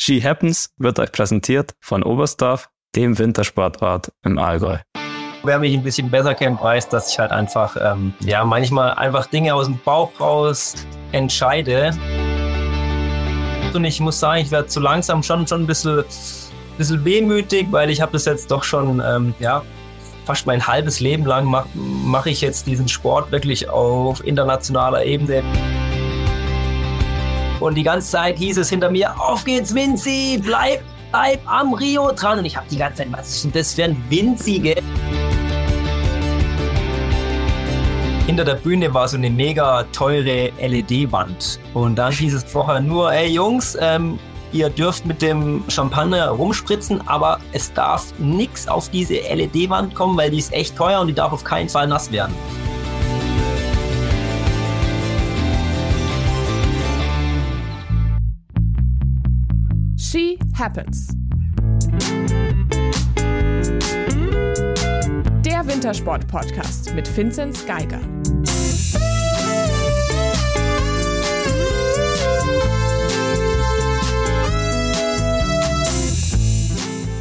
[0.00, 4.78] Ski Happens wird euch präsentiert von Oberstdorf, dem Wintersportort im Allgäu.
[5.42, 9.26] Wer mich ein bisschen besser kennt, weiß, dass ich halt einfach, ähm, ja, manchmal einfach
[9.26, 10.76] Dinge aus dem Bauch raus
[11.10, 11.90] entscheide.
[13.74, 16.04] Und ich muss sagen, ich werde zu langsam schon, schon ein bisschen,
[16.76, 19.64] bisschen wehmütig, weil ich habe das jetzt doch schon, ähm, ja,
[20.26, 25.42] fast mein halbes Leben lang mache mach ich jetzt diesen Sport wirklich auf internationaler Ebene.
[27.60, 30.80] Und die ganze Zeit hieß es hinter mir, auf geht's Vinci, bleib,
[31.10, 32.38] bleib am Rio dran.
[32.38, 34.76] Und ich habe die ganze Zeit, was ist denn das für ein Winzige?
[38.26, 41.58] Hinter der Bühne war so eine mega teure LED-Wand.
[41.74, 44.18] Und dann hieß es vorher nur, ey Jungs, ähm,
[44.52, 50.30] ihr dürft mit dem Champagner rumspritzen, aber es darf nichts auf diese LED-Wand kommen, weil
[50.30, 52.34] die ist echt teuer und die darf auf keinen Fall nass werden.
[60.18, 61.14] She Happens.
[65.44, 68.00] Der Wintersport-Podcast mit Vinzenz Geiger.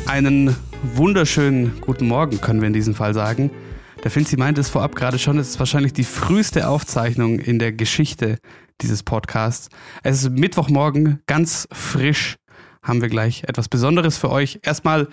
[0.08, 0.56] Einen
[0.96, 3.52] wunderschönen guten Morgen können wir in diesem Fall sagen.
[4.04, 7.74] Der Finzi meinte es vorab gerade schon, es ist wahrscheinlich die früheste Aufzeichnung in der
[7.74, 8.40] Geschichte
[8.82, 9.70] dieses Podcasts.
[10.02, 12.38] Es ist Mittwochmorgen, ganz frisch
[12.88, 14.60] haben wir gleich etwas Besonderes für euch.
[14.64, 15.08] Erstmal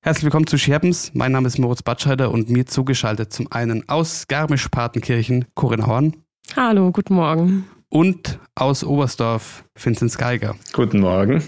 [0.00, 1.12] herzlich willkommen zu Scherbens.
[1.14, 6.16] Mein Name ist Moritz Batscheider und mir zugeschaltet zum einen aus Garmisch-Partenkirchen Corinna Horn.
[6.56, 7.68] Hallo, guten Morgen.
[7.88, 10.56] Und aus Oberstdorf Vinzenz Geiger.
[10.72, 11.44] Guten Morgen.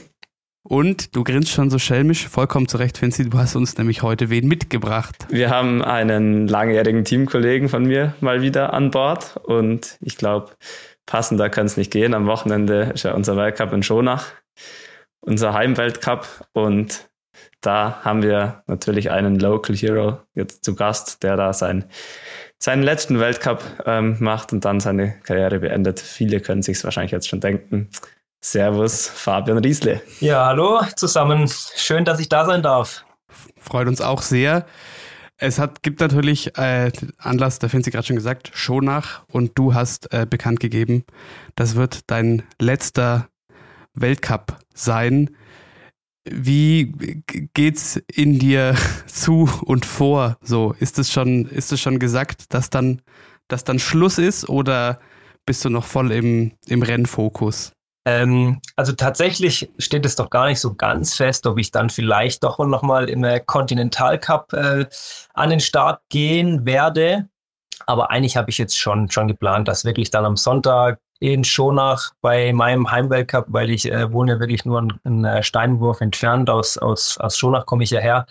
[0.63, 4.49] Und du grinst schon so schelmisch, vollkommen zurecht, Vinzi, du hast uns nämlich heute wen
[4.49, 5.27] mitgebracht.
[5.29, 10.53] Wir haben einen langjährigen Teamkollegen von mir mal wieder an Bord und ich glaube,
[11.05, 12.15] passender kann es nicht gehen.
[12.15, 14.27] Am Wochenende ist ja unser Weltcup in Schonach
[15.25, 17.09] unser Heimweltcup und
[17.61, 21.87] da haben wir natürlich einen Local Hero jetzt zu Gast, der da sein,
[22.59, 25.99] seinen letzten Weltcup ähm, macht und dann seine Karriere beendet.
[25.99, 27.89] Viele können sich wahrscheinlich jetzt schon denken.
[28.41, 30.03] Servus, Fabian Riesle.
[30.21, 31.51] Ja, hallo zusammen.
[31.77, 33.05] Schön, dass ich da sein darf.
[33.59, 34.67] Freut uns auch sehr.
[35.39, 39.75] Es hat, gibt natürlich äh, Anlass, da finden Sie gerade schon gesagt, Schonach und du
[39.75, 41.05] hast äh, bekannt gegeben,
[41.57, 43.29] das wird dein letzter
[43.95, 45.37] Weltcup sein.
[46.25, 47.23] Wie
[47.55, 48.75] geht's in dir
[49.07, 50.37] zu und vor?
[50.41, 53.03] So, ist es schon, ist es schon gesagt, dass dann,
[53.49, 55.01] dass dann Schluss ist oder
[55.47, 57.73] bist du noch voll im, im Rennfokus?
[58.07, 62.45] Ähm, also tatsächlich steht es doch gar nicht so ganz fest, ob ich dann vielleicht
[62.45, 64.87] doch noch mal im Continental Cup äh,
[65.33, 67.29] an den Start gehen werde.
[67.87, 72.13] Aber eigentlich habe ich jetzt schon, schon geplant, dass wirklich dann am Sonntag in Schonach
[72.21, 76.51] bei meinem Heimweltcup, weil ich äh, wohne ja wirklich nur einen äh, Steinwurf entfernt.
[76.51, 78.27] Aus, aus, aus Schonach komme ich ja her.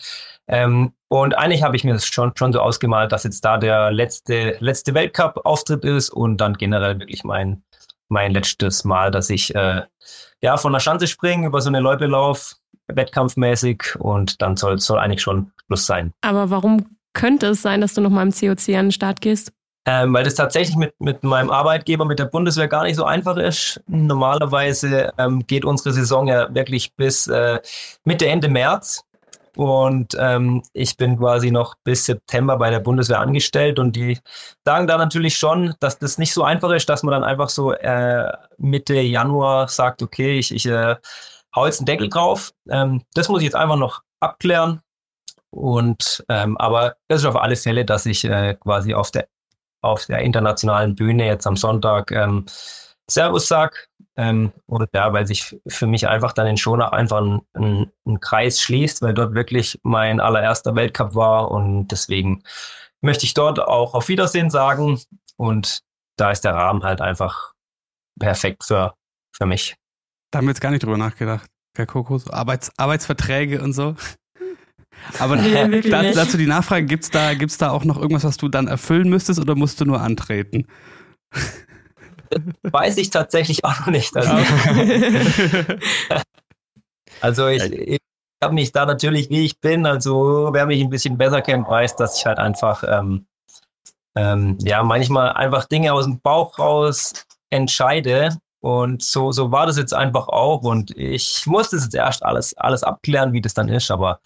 [0.48, 3.92] Ähm, und eigentlich habe ich mir das schon, schon so ausgemalt, dass jetzt da der
[3.92, 7.64] letzte, letzte Weltcup-Auftritt ist und dann generell wirklich mein,
[8.10, 9.84] mein letztes Mal, dass ich äh,
[10.42, 12.56] ja von der Schanze springe, über so eine Loipe lauf,
[12.88, 16.14] wettkampfmäßig und dann soll, soll eigentlich schon Schluss sein.
[16.22, 19.54] Aber warum könnte es sein, dass du noch mal im COC an den Start gehst?
[19.86, 23.36] Ähm, weil das tatsächlich mit, mit meinem Arbeitgeber, mit der Bundeswehr gar nicht so einfach
[23.36, 23.82] ist.
[23.88, 27.60] Normalerweise ähm, geht unsere Saison ja wirklich bis äh,
[28.06, 29.04] Mitte, Ende März.
[29.56, 34.18] Und ähm, ich bin quasi noch bis September bei der Bundeswehr angestellt und die
[34.66, 37.72] sagen da natürlich schon, dass das nicht so einfach ist, dass man dann einfach so
[37.72, 40.96] äh, Mitte Januar sagt, okay, ich, ich äh,
[41.56, 42.52] hau jetzt einen Deckel drauf.
[42.70, 44.82] Ähm, das muss ich jetzt einfach noch abklären.
[45.52, 49.28] Und ähm, aber das ist auf alle Fälle, dass ich äh, quasi auf der
[49.84, 52.46] auf der internationalen Bühne jetzt am Sonntag ähm,
[53.10, 53.90] Servus sag.
[54.16, 58.20] Ähm, und ja, weil sich für mich einfach dann in Schonach einfach ein, ein, ein,
[58.20, 62.44] Kreis schließt, weil dort wirklich mein allererster Weltcup war und deswegen
[63.02, 65.02] möchte ich dort auch auf Wiedersehen sagen
[65.36, 65.82] und
[66.16, 67.54] da ist der Rahmen halt einfach
[68.20, 68.94] perfekt für,
[69.36, 69.76] für mich.
[70.32, 72.30] Da haben wir jetzt gar nicht drüber nachgedacht, Herr Kokos.
[72.30, 73.96] Arbeits, Arbeitsverträge und so.
[75.20, 78.38] Aber nee, dazu, dazu die Nachfrage, gibt es da, gibt's da auch noch irgendwas, was
[78.38, 80.68] du dann erfüllen müsstest oder musst du nur antreten?
[82.64, 84.16] Weiß ich tatsächlich auch noch nicht.
[84.16, 84.32] Also,
[87.22, 88.00] also ich, ich
[88.44, 91.96] habe mich da natürlich, wie ich bin, also wer mich ein bisschen besser kennt, weiß,
[91.96, 93.28] dass ich halt einfach, ähm,
[94.16, 97.14] ähm, ja, manchmal einfach Dinge aus dem Bauch raus
[97.52, 100.64] entscheide und so, so war das jetzt einfach auch.
[100.64, 103.92] Und ich musste jetzt erst alles, alles abklären, wie das dann ist.
[103.92, 104.22] Aber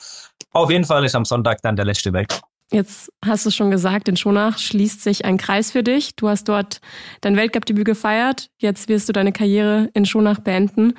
[0.51, 2.27] auf jeden Fall ist am Sonntag dann der letzte Weg.
[2.71, 6.15] Jetzt hast du schon gesagt, in Schonach schließt sich ein Kreis für dich.
[6.15, 6.81] Du hast dort
[7.21, 8.49] dein Weltcup-Debüt gefeiert.
[8.57, 10.93] Jetzt wirst du deine Karriere in Schonach beenden.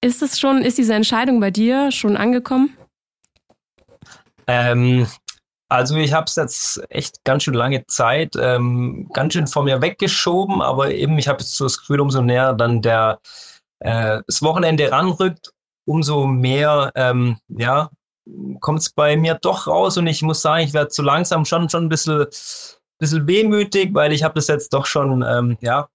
[0.00, 2.76] Ist es schon, ist diese Entscheidung bei dir schon angekommen?
[4.46, 5.06] Ähm,
[5.68, 9.80] also ich habe es jetzt echt ganz schön lange Zeit ähm, ganz schön vor mir
[9.80, 13.20] weggeschoben, aber eben ich habe jetzt so das Gefühl, umso näher dann der
[13.78, 15.52] äh, das Wochenende ranrückt,
[15.86, 17.88] umso mehr ähm, ja
[18.60, 21.68] kommt es bei mir doch raus und ich muss sagen, ich werde zu langsam schon
[21.68, 22.26] schon ein bisschen
[22.98, 25.88] bisschen wehmütig, weil ich habe das jetzt doch schon ähm, ja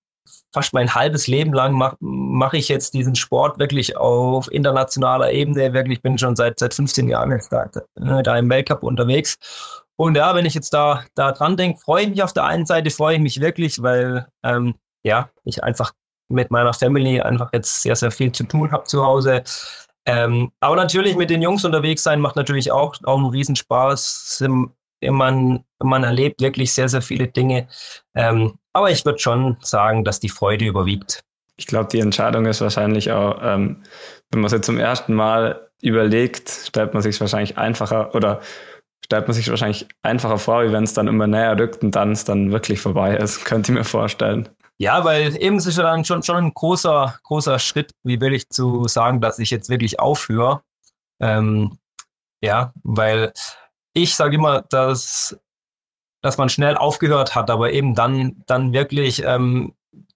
[0.54, 5.74] fast mein halbes Leben lang mache mach ich jetzt diesen Sport wirklich auf internationaler Ebene.
[5.74, 9.38] Wirklich bin schon seit, seit 15 Jahren jetzt da, da im Weltcup unterwegs.
[9.96, 12.66] Und ja, wenn ich jetzt da, da dran denke, freue ich mich auf der einen
[12.66, 15.92] Seite, freue ich mich wirklich, weil ähm, ja, ich einfach
[16.30, 19.44] mit meiner Family einfach jetzt sehr, sehr viel zu tun habe zu Hause.
[20.08, 24.44] Ähm, aber natürlich mit den Jungs unterwegs sein macht natürlich auch, auch einen Riesenspaß.
[25.02, 27.68] Man, man erlebt wirklich sehr, sehr viele Dinge.
[28.16, 31.20] Ähm, aber ich würde schon sagen, dass die Freude überwiegt.
[31.58, 33.84] Ich glaube, die Entscheidung ist wahrscheinlich auch, ähm,
[34.32, 38.40] wenn man es jetzt zum ersten Mal überlegt, stellt man sich wahrscheinlich einfacher oder
[39.04, 42.12] stellt man sich wahrscheinlich einfacher vor, wie wenn es dann immer näher rückt und dann
[42.12, 44.48] es dann wirklich vorbei ist, könnte ich mir vorstellen.
[44.80, 48.50] Ja, weil eben ist ja dann schon, schon ein großer, großer Schritt, wie will ich
[48.50, 50.62] zu sagen, dass ich jetzt wirklich aufhöre.
[51.20, 51.80] Ähm,
[52.44, 53.34] ja, weil
[53.94, 55.36] ich sage immer, dass
[56.22, 59.74] dass man schnell aufgehört hat, aber eben dann, dann wirklich ähm,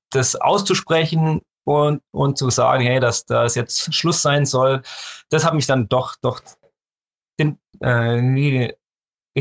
[0.09, 4.81] das auszusprechen und, und zu sagen, hey, dass das jetzt Schluss sein soll,
[5.29, 6.41] das hat mich dann doch, doch
[7.39, 8.73] den, äh,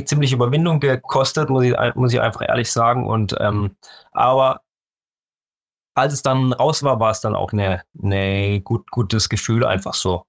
[0.05, 3.07] ziemlich Überwindung gekostet, muss ich, muss ich einfach ehrlich sagen.
[3.07, 3.77] Und ähm,
[4.13, 4.61] aber
[5.95, 9.95] als es dann raus war, war es dann auch ein ne gut, gutes Gefühl, einfach
[9.95, 10.25] so.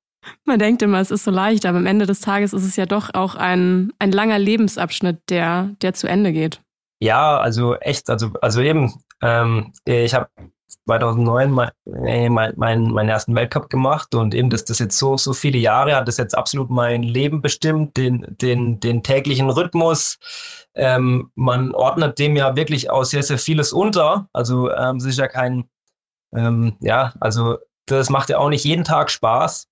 [0.46, 2.86] Man denkt immer, es ist so leicht, aber am Ende des Tages ist es ja
[2.86, 6.62] doch auch ein, ein langer Lebensabschnitt, der, der zu Ende geht.
[7.00, 8.94] Ja, also echt, also, also eben,
[9.24, 10.30] ähm, ich habe
[10.86, 15.34] 2009 mein, mein, mein, meinen ersten Weltcup gemacht und eben, dass das jetzt so, so
[15.34, 20.18] viele Jahre hat das jetzt absolut mein Leben bestimmt, den, den, den täglichen Rhythmus.
[20.76, 24.28] Ähm, man ordnet dem ja wirklich auch sehr, sehr vieles unter.
[24.34, 25.70] Also ähm, es ist ja kein,
[26.34, 29.68] ähm, ja, also das macht ja auch nicht jeden Tag Spaß.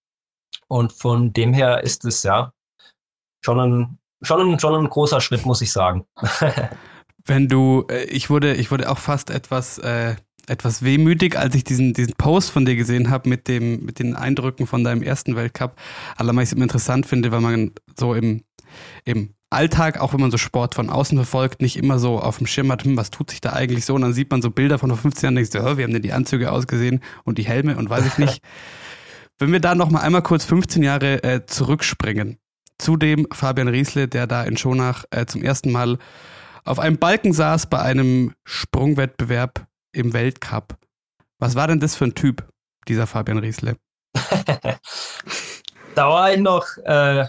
[0.67, 2.53] Und von dem her ist es ja
[3.41, 6.05] schon ein, schon ein, schon ein großer Schritt, muss ich sagen.
[7.25, 10.15] Wenn du, äh, ich wurde, ich wurde auch fast etwas, äh,
[10.49, 14.15] etwas wehmütig, als ich diesen, diesen Post von dir gesehen habe mit dem, mit den
[14.15, 15.75] Eindrücken von deinem ersten Weltcup.
[16.15, 18.43] Allein, ich es immer interessant finde, weil man so im,
[19.05, 22.47] im Alltag, auch wenn man so Sport von außen verfolgt, nicht immer so auf dem
[22.47, 23.95] Schirm hat, hm, was tut sich da eigentlich so?
[23.95, 25.83] Und dann sieht man so Bilder von vor 15 Jahren und denkst du, oh, wie
[25.83, 28.41] haben denn die Anzüge ausgesehen und die Helme und weiß ich nicht.
[29.39, 32.37] Wenn wir da noch mal einmal kurz 15 Jahre äh, zurückspringen,
[32.77, 35.97] zu dem Fabian Riesle, der da in Schonach äh, zum ersten Mal
[36.65, 40.77] auf einem Balken saß bei einem Sprungwettbewerb im Weltcup.
[41.39, 42.47] Was war denn das für ein Typ,
[42.87, 43.77] dieser Fabian Riesle?
[45.95, 47.25] da war ich noch, äh,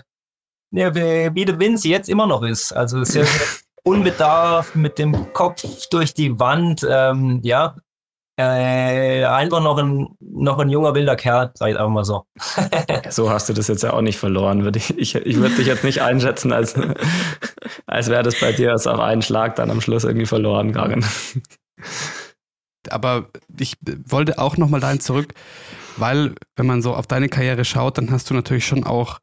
[0.73, 2.73] ja, wie der Vince jetzt immer noch ist.
[2.73, 3.47] Also sehr, sehr
[3.85, 6.87] unbedarft, mit dem Kopf durch die Wand.
[6.89, 7.77] Ähm, ja,
[8.37, 12.25] äh, einfach noch ein, noch ein junger wilder Kerl, sag ich einfach mal so.
[13.11, 14.65] so hast du das jetzt ja auch nicht verloren.
[14.65, 16.75] Würde ich ich, ich würde dich jetzt nicht einschätzen, als,
[17.87, 21.05] als wäre das bei dir als auf einen Schlag dann am Schluss irgendwie verloren gegangen.
[22.89, 23.29] Aber
[23.59, 25.35] ich wollte auch nochmal dahin zurück,
[25.97, 29.19] weil, wenn man so auf deine Karriere schaut, dann hast du natürlich schon auch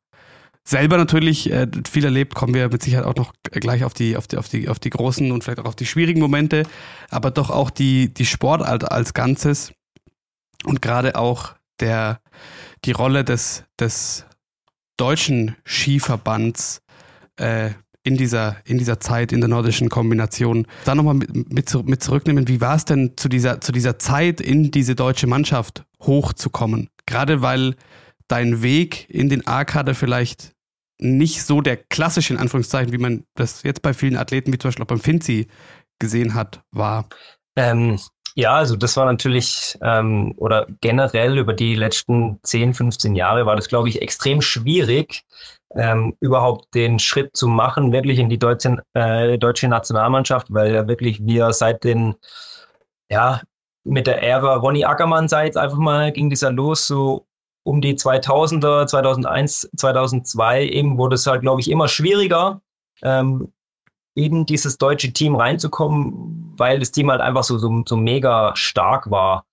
[0.68, 4.28] selber natürlich äh, viel erlebt, kommen wir mit Sicherheit auch noch gleich auf die, auf
[4.28, 6.64] die, auf die, auf die großen und vielleicht auch auf die schwierigen Momente,
[7.10, 9.72] aber doch auch die, die Sportart als Ganzes
[10.66, 12.20] und gerade auch der,
[12.84, 14.26] die Rolle des, des
[14.98, 16.82] deutschen Skiverbands
[17.38, 17.72] äh,
[18.08, 20.66] in dieser, in dieser Zeit, in der nordischen Kombination.
[20.86, 24.40] Da nochmal mit, mit, mit zurücknehmen, wie war es denn zu dieser, zu dieser Zeit
[24.40, 26.90] in diese deutsche Mannschaft hochzukommen?
[27.06, 27.76] Gerade weil
[28.30, 30.54] dein Weg in den A-Kader vielleicht
[31.00, 34.70] nicht so der klassische, in Anführungszeichen, wie man das jetzt bei vielen Athleten, wie zum
[34.70, 35.48] Beispiel auch beim Finzi
[36.00, 37.10] gesehen hat, war?
[37.58, 38.00] Ähm,
[38.36, 43.58] ja, also das war natürlich, ähm, oder generell über die letzten 10, 15 Jahre war
[43.58, 45.24] das, glaube ich, extrem schwierig,
[45.76, 50.88] ähm, überhaupt den Schritt zu machen, wirklich in die deutsche, äh, deutsche Nationalmannschaft, weil ja
[50.88, 52.16] wirklich wir seit den,
[53.10, 53.42] ja,
[53.84, 57.26] mit der Ära Ronny Ackermann seit einfach mal ging dieser los, so
[57.64, 62.62] um die 2000er, 2001, 2002 eben wurde es halt, glaube ich, immer schwieriger,
[63.02, 63.52] ähm,
[64.16, 69.12] in dieses deutsche Team reinzukommen, weil das Team halt einfach so, so, so mega stark
[69.12, 69.46] war.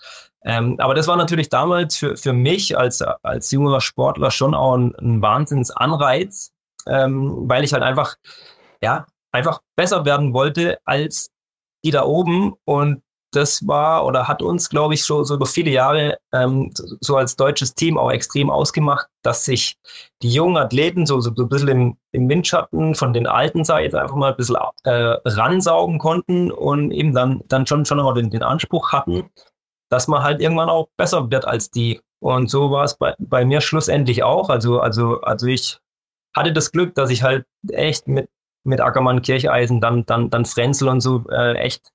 [0.45, 4.77] Ähm, aber das war natürlich damals für, für mich als, als junger Sportler schon auch
[4.77, 6.53] ein, ein Wahnsinnsanreiz,
[6.87, 8.17] ähm, weil ich halt einfach,
[8.83, 11.31] ja, einfach besser werden wollte als
[11.85, 12.55] die da oben.
[12.65, 16.71] Und das war oder hat uns, glaube ich, schon so über viele Jahre ähm,
[17.01, 19.77] so als deutsches Team auch extrem ausgemacht, dass sich
[20.23, 23.85] die jungen Athleten so, so, ein bisschen im, im Windschatten von den alten, sag ich
[23.85, 28.15] jetzt einfach mal ein bisschen äh, ransaugen konnten und eben dann, dann schon, schon auch
[28.15, 29.31] den, den Anspruch hatten,
[29.95, 32.01] dass man halt irgendwann auch besser wird als die.
[32.19, 34.51] Und so war es bei, bei mir schlussendlich auch.
[34.51, 35.79] Also, also, also ich
[36.35, 38.29] hatte das Glück, dass ich halt echt mit,
[38.65, 41.93] mit Ackermann, Kircheisen, dann, dann, dann Frenzel und so äh, echt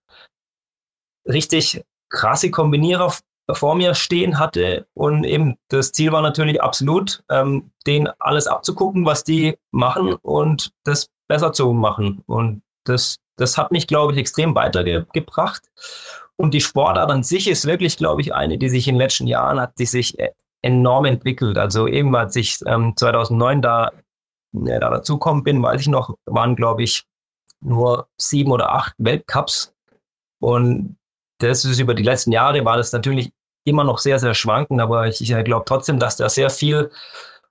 [1.27, 3.13] richtig krasse Kombinierer
[3.51, 4.87] vor mir stehen hatte.
[4.93, 10.71] Und eben das Ziel war natürlich absolut, ähm, denen alles abzugucken, was die machen und
[10.85, 12.23] das besser zu machen.
[12.27, 15.63] Und das, das hat mich, glaube ich, extrem weitergebracht.
[16.39, 19.27] Und die Sportart an sich ist wirklich, glaube ich, eine, die sich in den letzten
[19.27, 20.29] Jahren hat die sich äh,
[20.61, 21.57] enorm entwickelt.
[21.57, 23.91] Also eben, als ich ähm, 2009 da,
[24.53, 27.03] äh, da dazukommen bin, weiß ich noch, waren, glaube ich,
[27.59, 29.73] nur sieben oder acht Weltcups.
[30.41, 30.97] Und
[31.39, 33.33] das ist über die letzten Jahre war das natürlich
[33.65, 36.89] immer noch sehr, sehr schwankend, aber ich, ich glaube trotzdem, dass da sehr viel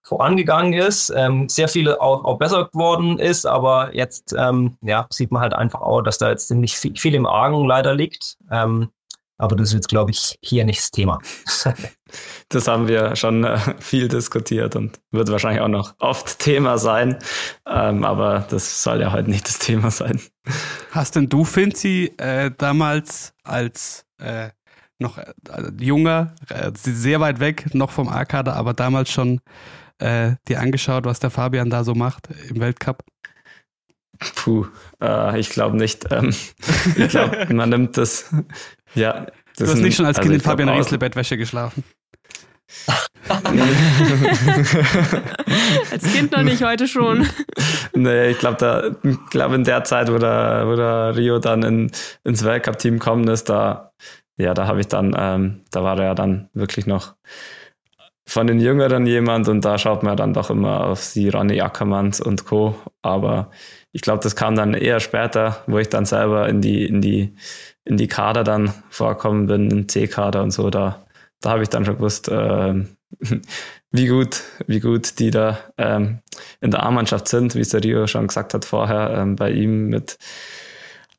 [0.08, 5.30] vorangegangen ist, ähm, sehr viel auch, auch, besser geworden ist, aber jetzt ähm, ja, sieht
[5.30, 8.38] man halt einfach auch, dass da jetzt ziemlich viel, viel im Argen leider liegt.
[8.50, 8.88] Ähm,
[9.40, 11.20] aber das ist jetzt, glaube ich, hier nicht das Thema.
[12.48, 17.18] das haben wir schon äh, viel diskutiert und wird wahrscheinlich auch noch oft Thema sein.
[17.66, 20.20] Ähm, aber das soll ja heute nicht das Thema sein.
[20.90, 24.48] Hast denn du, Finzi, äh, damals als äh,
[24.98, 25.24] noch äh,
[25.78, 29.40] junger, äh, sehr weit weg, noch vom A-Kader, aber damals schon
[29.98, 33.04] äh, dir angeschaut, was der Fabian da so macht im Weltcup?
[34.34, 34.66] Puh,
[35.00, 36.06] äh, ich glaube nicht.
[36.10, 36.34] Ähm,
[36.96, 38.34] ich glaube, man nimmt das.
[38.94, 39.26] Ja.
[39.56, 41.84] Das du hast nicht schon als also Kind in Fabian Riesle Bettwäsche geschlafen.
[45.90, 47.26] als Kind noch nicht, heute schon.
[47.94, 48.90] nee, ich glaube, da,
[49.30, 51.90] glaub in der Zeit, wo der, wo der Rio dann in,
[52.24, 53.92] ins Weltcup-Team gekommen ist, da,
[54.36, 57.14] ja, da habe ich dann, ähm, da war er ja dann wirklich noch
[58.28, 62.20] von den Jüngeren jemand und da schaut man dann doch immer auf die Ronny Ackermanns
[62.20, 62.76] und Co.
[63.00, 63.50] Aber
[63.92, 67.34] ich glaube, das kam dann eher später, wo ich dann selber in die, in die,
[67.86, 70.68] in die Kader dann vorkommen bin, im C-Kader und so.
[70.68, 71.06] Da,
[71.40, 72.74] da habe ich dann schon gewusst, äh,
[73.92, 76.18] wie gut, wie gut die da ähm,
[76.60, 79.88] in der A-Mannschaft sind, wie es der Rio schon gesagt hat vorher, ähm, bei ihm
[79.88, 80.18] mit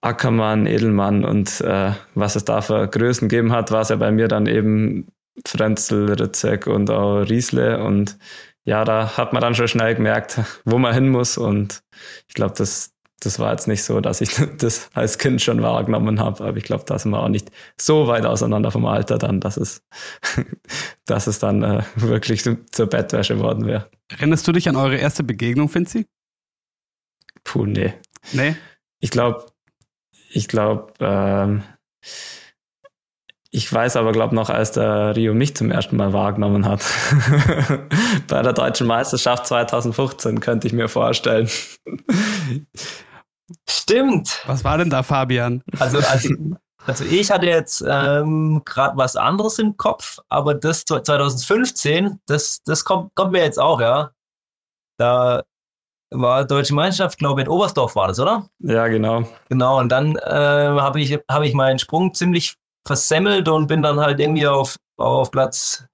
[0.02, 4.12] Ackermann, Edelmann und äh, was es da für Größen gegeben hat, war es ja bei
[4.12, 5.08] mir dann eben
[5.48, 7.84] Frenzel, Ritzek und auch Riesle.
[7.84, 8.18] Und
[8.66, 11.38] ja, da hat man dann schon schnell gemerkt, wo man hin muss.
[11.38, 11.82] Und
[12.28, 16.20] ich glaube, das, das war jetzt nicht so, dass ich das als Kind schon wahrgenommen
[16.20, 16.44] habe.
[16.44, 19.58] Aber ich glaube, da sind wir auch nicht so weit auseinander vom Alter dann, dass
[19.58, 19.84] es,
[21.06, 23.90] dass es dann äh, wirklich zur Bettwäsche geworden wäre.
[24.10, 26.08] Erinnerst du dich an eure erste Begegnung, Finzi?
[27.44, 27.94] Puh, nee.
[28.34, 28.56] Nee?
[29.00, 29.46] Ich glaube,
[30.30, 31.64] ich glaube, ähm,
[33.52, 36.84] ich weiß aber, glaube noch, als der Rio mich zum ersten Mal wahrgenommen hat.
[38.28, 41.50] Bei der deutschen Meisterschaft 2015 könnte ich mir vorstellen.
[43.68, 44.44] Stimmt.
[44.46, 45.64] Was war denn da, Fabian?
[45.80, 46.30] Also, also,
[46.86, 52.86] also ich hatte jetzt ähm, gerade was anderes im Kopf, aber das 2015, das, das
[52.86, 54.12] kommt, kommt mir jetzt auch, ja.
[55.00, 55.44] Da
[56.12, 58.48] war Deutsche Meisterschaft, glaube ich, in Oberstdorf war das, oder?
[58.60, 59.24] Ja, genau.
[59.50, 62.58] Genau, und dann äh, habe ich, hab ich meinen Sprung ziemlich
[62.90, 65.86] versemmelt und bin dann halt irgendwie auf, auf Platz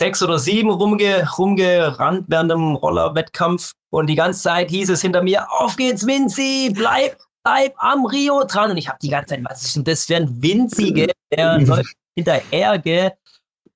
[0.00, 3.72] sechs oder sieben rumge, rumgerannt während dem Rollerwettkampf.
[3.92, 8.44] Und die ganze Zeit hieß es hinter mir, auf geht's, Vinci, bleib, bleib am Rio
[8.44, 8.70] dran.
[8.70, 11.12] Und ich habe die ganze Zeit, was ist denn das für ein Vinci, gell?
[11.32, 13.12] Der läuft hinterher, gell?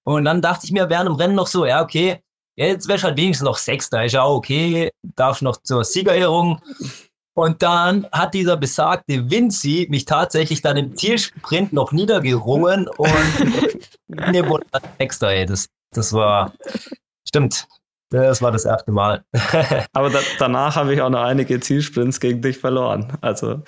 [0.04, 2.20] Und dann dachte ich mir während dem Rennen noch so, ja, okay,
[2.56, 4.04] jetzt wärst halt wenigstens noch Sechster.
[4.04, 6.60] Ist ja auch okay, darf noch zur Siegerehrung.
[7.34, 13.10] Und dann hat dieser besagte Vinci mich tatsächlich dann im Zielsprint noch niedergerungen und
[14.30, 14.66] mir wurde
[14.98, 15.44] extra, ey.
[15.44, 16.52] Das, das war,
[17.26, 17.66] stimmt.
[18.10, 19.24] Das war das erste Mal.
[19.92, 23.12] Aber da, danach habe ich auch noch einige Zielsprints gegen dich verloren.
[23.20, 23.62] Also.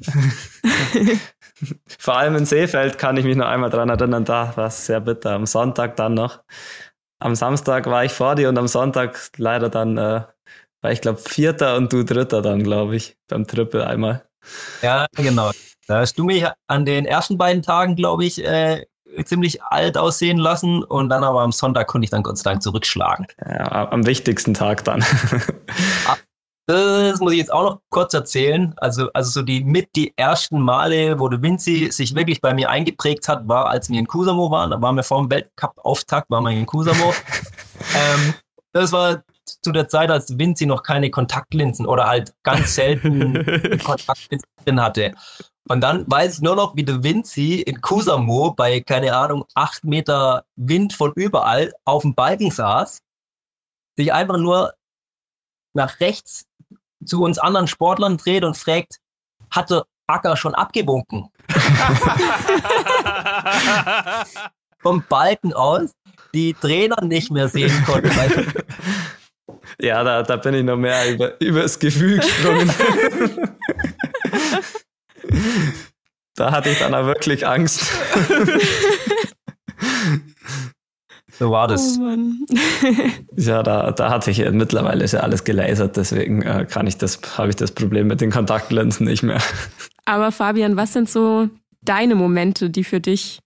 [1.98, 5.00] Vor allem in Seefeld kann ich mich noch einmal dran erinnern, da war es sehr
[5.00, 5.32] bitter.
[5.32, 6.42] Am Sonntag dann noch.
[7.20, 10.22] Am Samstag war ich vor dir und am Sonntag leider dann äh,
[10.82, 14.24] war ich glaube Vierter und du Dritter dann, glaube ich, beim Triple einmal.
[14.82, 15.52] Ja, genau.
[15.86, 18.84] Da hast du mich an den ersten beiden Tagen, glaube ich, äh,
[19.24, 22.62] ziemlich alt aussehen lassen und dann aber am Sonntag konnte ich dann Gott sei Dank
[22.62, 23.26] zurückschlagen.
[23.46, 25.04] Ja, am wichtigsten Tag dann.
[26.06, 26.16] Ah,
[26.66, 28.72] das muss ich jetzt auch noch kurz erzählen.
[28.76, 32.70] Also, also so die mit die ersten Male, wo der Vinci sich wirklich bei mir
[32.70, 34.70] eingeprägt hat, war, als wir in Kusamo waren.
[34.70, 37.14] Da waren wir vor dem Weltcup-Auftakt, waren wir in Kusamo.
[37.96, 38.34] ähm,
[38.72, 39.22] das war
[39.60, 43.34] zu der Zeit, als Vinci noch keine Kontaktlinsen oder halt ganz selten
[43.84, 45.14] Kontaktlinsen drin hatte.
[45.68, 49.84] Und dann weiß ich nur noch, wie der Vinci in Kusamo bei, keine Ahnung, acht
[49.84, 52.98] Meter Wind von überall auf dem Balken saß,
[53.96, 54.74] sich einfach nur
[55.74, 56.44] nach rechts
[57.04, 58.98] zu uns anderen Sportlern dreht und fragt,
[59.50, 61.28] hatte Acker schon abgewunken?
[64.78, 65.90] Vom Balken aus
[66.34, 68.10] die Trainer nicht mehr sehen konnten.
[69.80, 72.70] ja, da, da bin ich noch mehr über, über das Gefühl gesprungen.
[76.36, 77.86] da hatte ich dann auch wirklich Angst.
[81.38, 81.96] So war das.
[81.98, 82.46] Oh Mann.
[83.36, 87.20] ja, da, da hatte ich mittlerweile ist ja alles gelasert, deswegen äh, kann ich das,
[87.36, 89.42] habe ich das Problem mit den Kontaktlinsen nicht mehr.
[90.04, 91.48] Aber Fabian, was sind so
[91.80, 93.40] deine Momente, die für dich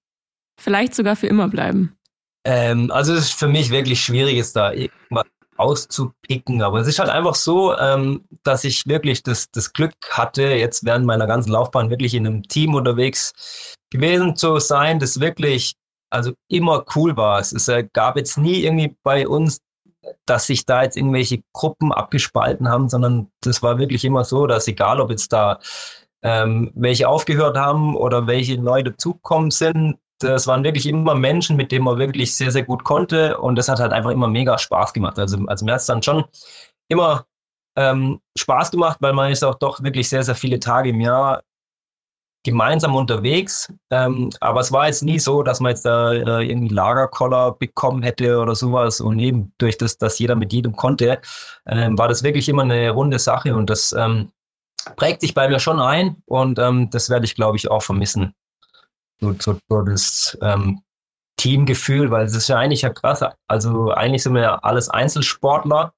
[0.60, 1.96] vielleicht sogar für immer bleiben?
[2.44, 5.24] Ähm, also es ist für mich wirklich schwierig, es da irgendwas
[5.58, 6.62] auszupicken.
[6.62, 10.84] Aber es ist halt einfach so, ähm, dass ich wirklich das, das Glück hatte, jetzt
[10.84, 15.74] während meiner ganzen Laufbahn wirklich in einem Team unterwegs gewesen zu sein, das wirklich
[16.10, 17.40] also immer cool war.
[17.40, 19.60] Es, es gab jetzt nie irgendwie bei uns,
[20.24, 24.68] dass sich da jetzt irgendwelche Gruppen abgespalten haben, sondern das war wirklich immer so, dass
[24.68, 25.58] egal, ob jetzt da
[26.22, 31.72] ähm, welche aufgehört haben oder welche neu dazugekommen sind, das waren wirklich immer Menschen, mit
[31.72, 34.92] denen man wirklich sehr, sehr gut konnte und das hat halt einfach immer mega Spaß
[34.92, 35.18] gemacht.
[35.18, 36.24] Also, also mir hat es dann schon
[36.88, 37.26] immer
[37.76, 41.42] ähm, Spaß gemacht, weil man ist auch doch wirklich sehr, sehr viele Tage im Jahr
[42.46, 43.72] gemeinsam unterwegs.
[43.90, 48.02] Ähm, aber es war jetzt nie so, dass man jetzt da äh, irgendwie Lagerkoller bekommen
[48.04, 49.00] hätte oder sowas.
[49.00, 51.20] Und eben durch das, dass jeder mit jedem konnte,
[51.66, 54.30] ähm, war das wirklich immer eine runde Sache und das ähm,
[54.94, 58.32] prägt sich bei mir schon ein und ähm, das werde ich, glaube ich, auch vermissen.
[59.20, 60.82] So, so, so das ähm,
[61.36, 63.24] Teamgefühl, weil es ist ja eigentlich ja krass.
[63.46, 65.92] Also eigentlich sind wir ja alles Einzelsportler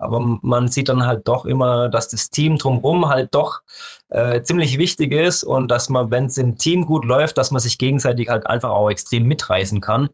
[0.00, 3.60] aber man sieht dann halt doch immer, dass das Team drumherum halt doch
[4.08, 7.60] äh, ziemlich wichtig ist und dass man, wenn es im Team gut läuft, dass man
[7.60, 10.08] sich gegenseitig halt einfach auch extrem mitreißen kann.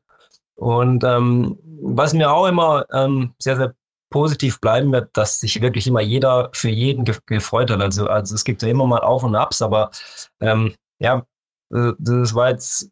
[0.56, 3.75] Und ähm, was mir auch immer ähm, sehr, sehr
[4.10, 7.80] positiv bleiben wird, dass sich wirklich immer jeder für jeden ge gefreut hat.
[7.80, 9.90] Also, also es gibt ja immer mal Auf und Abs, aber
[10.40, 11.25] ähm, ja,
[11.70, 12.90] das war jetzt,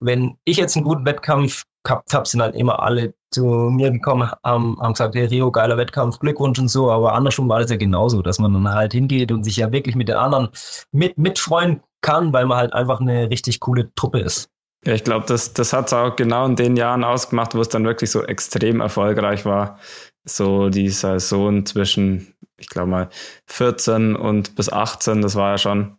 [0.00, 4.30] wenn ich jetzt einen guten Wettkampf gehabt habe, sind halt immer alle zu mir gekommen,
[4.44, 7.76] haben, haben gesagt, hey Rio, geiler Wettkampf, Glückwunsch und so, aber andersrum war das ja
[7.76, 10.48] genauso, dass man dann halt hingeht und sich ja wirklich mit den anderen
[10.92, 14.50] mit, mitfreuen kann, weil man halt einfach eine richtig coole Truppe ist.
[14.84, 17.68] Ja, ich glaube, das, das hat es auch genau in den Jahren ausgemacht, wo es
[17.68, 19.78] dann wirklich so extrem erfolgreich war.
[20.24, 23.08] So die Saison zwischen, ich glaube mal,
[23.46, 25.97] 14 und bis 18, das war ja schon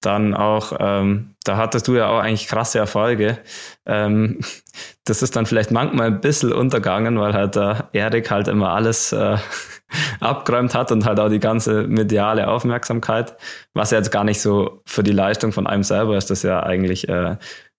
[0.00, 3.38] dann auch, ähm, da hattest du ja auch eigentlich krasse Erfolge.
[3.86, 4.40] Ähm,
[5.04, 9.12] das ist dann vielleicht manchmal ein bisschen untergangen, weil halt der Erik halt immer alles
[9.12, 9.36] äh,
[10.20, 13.36] abgeräumt hat und halt auch die ganze mediale Aufmerksamkeit,
[13.74, 16.62] was ja jetzt gar nicht so für die Leistung von einem selber ist, das ja
[16.62, 17.36] eigentlich äh,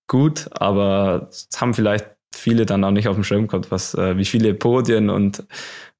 [0.07, 4.25] gut, aber haben vielleicht viele dann auch nicht auf dem Schirm gehabt, was, äh, wie
[4.25, 5.45] viele Podien und,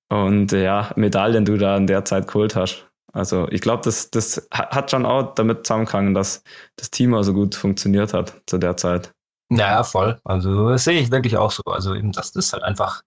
[0.10, 2.89] und ja, Medaillen du da in der Zeit geholt hast.
[3.14, 6.44] Also ich glaube, das, das hat schon auch damit zusammengehangen, dass
[6.76, 9.12] das Team auch so gut funktioniert hat zu der Zeit.
[9.52, 10.20] Naja, voll.
[10.24, 11.64] Also das sehe ich wirklich auch so.
[11.66, 13.02] Also eben, dass das halt einfach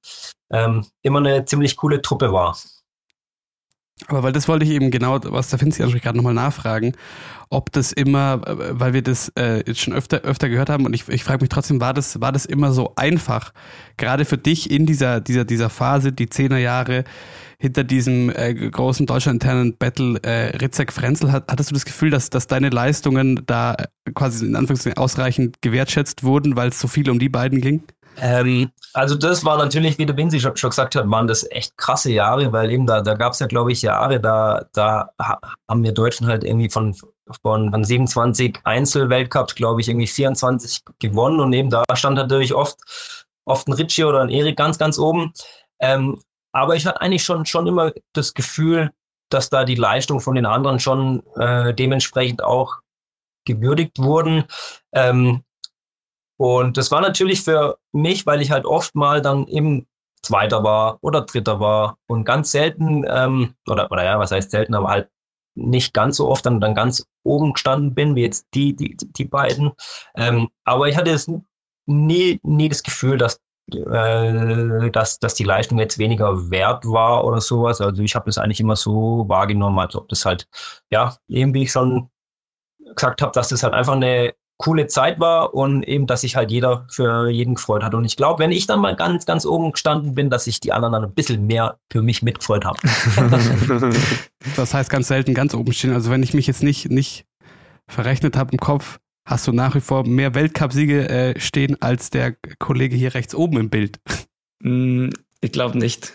[0.52, 2.56] ähm, immer eine ziemlich coole Truppe war.
[4.08, 6.96] Aber weil das wollte ich eben genau, was der Finzi anspricht, gerade nochmal nachfragen,
[7.50, 11.08] ob das immer, weil wir das äh, jetzt schon öfter, öfter gehört haben und ich,
[11.08, 13.52] ich frage mich trotzdem, war das, war das immer so einfach,
[13.98, 17.04] gerade für dich in dieser, dieser, dieser Phase, die Zehnerjahre
[17.62, 22.48] hinter diesem äh, großen deutschlandinternen Battle äh, Ritzek-Frenzel, hat, hattest du das Gefühl, dass, dass
[22.48, 23.76] deine Leistungen da
[24.16, 27.84] quasi in Anführungszeichen ausreichend gewertschätzt wurden, weil es so viel um die beiden ging?
[28.20, 31.78] Ähm, also das war natürlich, wie der Binzi schon, schon gesagt hat, waren das echt
[31.78, 35.10] krasse Jahre, weil eben da, da gab es ja, glaube ich, Jahre, da, da
[35.68, 36.96] haben wir Deutschen halt irgendwie von,
[37.42, 42.76] von, von 27 Einzelweltcups, glaube ich, irgendwie 24 gewonnen und eben da stand natürlich oft,
[43.44, 45.32] oft ein Ritchie oder ein Erik ganz, ganz oben.
[45.78, 46.18] Ähm,
[46.52, 48.90] aber ich hatte eigentlich schon, schon immer das Gefühl,
[49.30, 52.80] dass da die Leistung von den anderen schon äh, dementsprechend auch
[53.46, 54.44] gewürdigt wurden.
[54.92, 55.42] Ähm,
[56.36, 59.86] und das war natürlich für mich, weil ich halt oft mal dann eben
[60.22, 64.74] Zweiter war oder Dritter war und ganz selten, ähm, oder, oder ja, was heißt selten,
[64.74, 65.08] aber halt
[65.54, 69.24] nicht ganz so oft dann, dann ganz oben gestanden bin, wie jetzt die, die, die
[69.24, 69.72] beiden.
[70.14, 71.30] Ähm, aber ich hatte es
[71.86, 77.40] nie, nie das Gefühl, dass, äh, dass, dass die Leistung jetzt weniger wert war oder
[77.40, 77.80] sowas.
[77.80, 80.48] Also ich habe das eigentlich immer so wahrgenommen, als ob das halt,
[80.90, 82.10] ja, eben wie ich schon
[82.94, 86.50] gesagt habe, dass das halt einfach eine coole Zeit war und eben, dass sich halt
[86.50, 87.94] jeder für jeden gefreut hat.
[87.94, 90.72] Und ich glaube, wenn ich dann mal ganz, ganz oben gestanden bin, dass sich die
[90.72, 92.78] anderen dann ein bisschen mehr für mich mitgefreut haben.
[94.56, 95.92] das heißt ganz selten ganz oben stehen.
[95.92, 97.26] Also wenn ich mich jetzt nicht, nicht
[97.88, 102.34] verrechnet habe im Kopf, hast du nach wie vor mehr Weltcupsiege äh, stehen als der
[102.58, 103.98] Kollege hier rechts oben im Bild.
[104.62, 106.12] Hm, ich glaube nicht.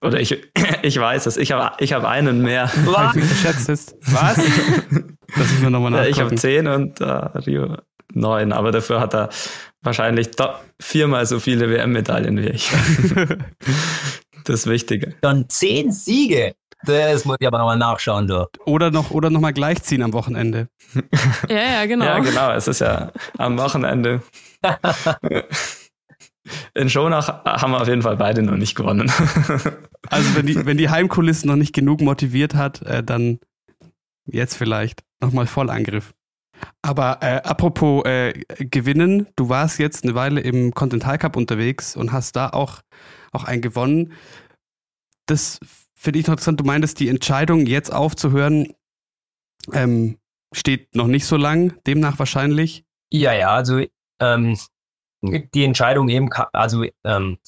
[0.00, 0.42] Oder ich,
[0.82, 1.36] ich weiß es.
[1.36, 2.70] Ich habe ich hab einen mehr.
[2.84, 3.16] Was?
[3.16, 4.36] Was?
[4.36, 4.44] das
[5.36, 6.10] müssen wir nochmal nachgucken.
[6.10, 7.76] Ich habe zehn und äh, Rio
[8.12, 8.52] neun.
[8.52, 9.30] Aber dafür hat er
[9.82, 10.30] wahrscheinlich
[10.80, 12.70] viermal so viele WM-Medaillen wie ich.
[14.44, 15.14] das Wichtige.
[15.20, 16.54] Dann zehn Siege.
[16.84, 18.46] Das muss ich aber nochmal nachschauen, du.
[18.66, 20.68] Oder noch, oder noch mal gleichziehen am Wochenende.
[21.48, 22.04] ja, ja, genau.
[22.04, 22.52] Ja, genau.
[22.52, 24.22] Es ist ja am Wochenende.
[26.74, 29.10] In Schonach haben wir auf jeden Fall beide noch nicht gewonnen.
[30.10, 33.38] also wenn die, wenn die Heimkulisse noch nicht genug motiviert hat, äh, dann
[34.26, 36.12] jetzt vielleicht nochmal Vollangriff.
[36.82, 42.12] Aber äh, apropos äh, gewinnen, du warst jetzt eine Weile im Continental Cup unterwegs und
[42.12, 42.80] hast da auch,
[43.32, 44.12] auch einen gewonnen.
[45.26, 45.58] Das
[46.04, 46.60] finde ich interessant.
[46.60, 48.74] Du meintest, die Entscheidung, jetzt aufzuhören,
[49.72, 50.18] ähm,
[50.52, 52.84] steht noch nicht so lang, demnach wahrscheinlich.
[53.10, 53.82] Ja, ja, also
[54.20, 54.58] ähm,
[55.22, 57.38] die Entscheidung eben, also ähm,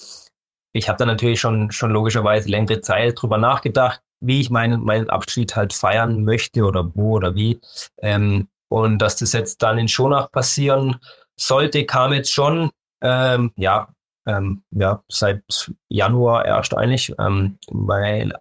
[0.72, 5.10] ich habe da natürlich schon, schon logischerweise längere Zeit drüber nachgedacht, wie ich meinen, meinen
[5.10, 7.60] Abschied halt feiern möchte oder wo oder wie.
[8.00, 10.96] Ähm, und dass das jetzt dann in Schonach passieren
[11.38, 12.70] sollte, kam jetzt schon,
[13.02, 13.88] ähm, ja,
[14.26, 15.42] ähm, ja, seit
[15.88, 18.32] Januar erst eigentlich, ähm, weil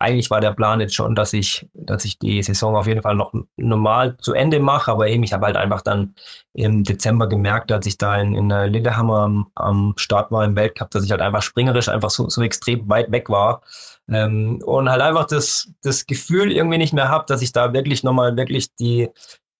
[0.00, 3.14] eigentlich war der Plan jetzt schon, dass ich, dass ich die Saison auf jeden Fall
[3.14, 6.14] noch normal zu Ende mache, aber eben, ich habe halt einfach dann
[6.54, 10.90] im Dezember gemerkt, als ich da in, in Lillehammer am, am Start war im Weltcup,
[10.90, 13.60] dass ich halt einfach springerisch einfach so, so extrem weit weg war.
[14.08, 18.02] Ähm, und halt einfach das, das Gefühl irgendwie nicht mehr habe, dass ich da wirklich
[18.02, 19.10] nochmal wirklich die,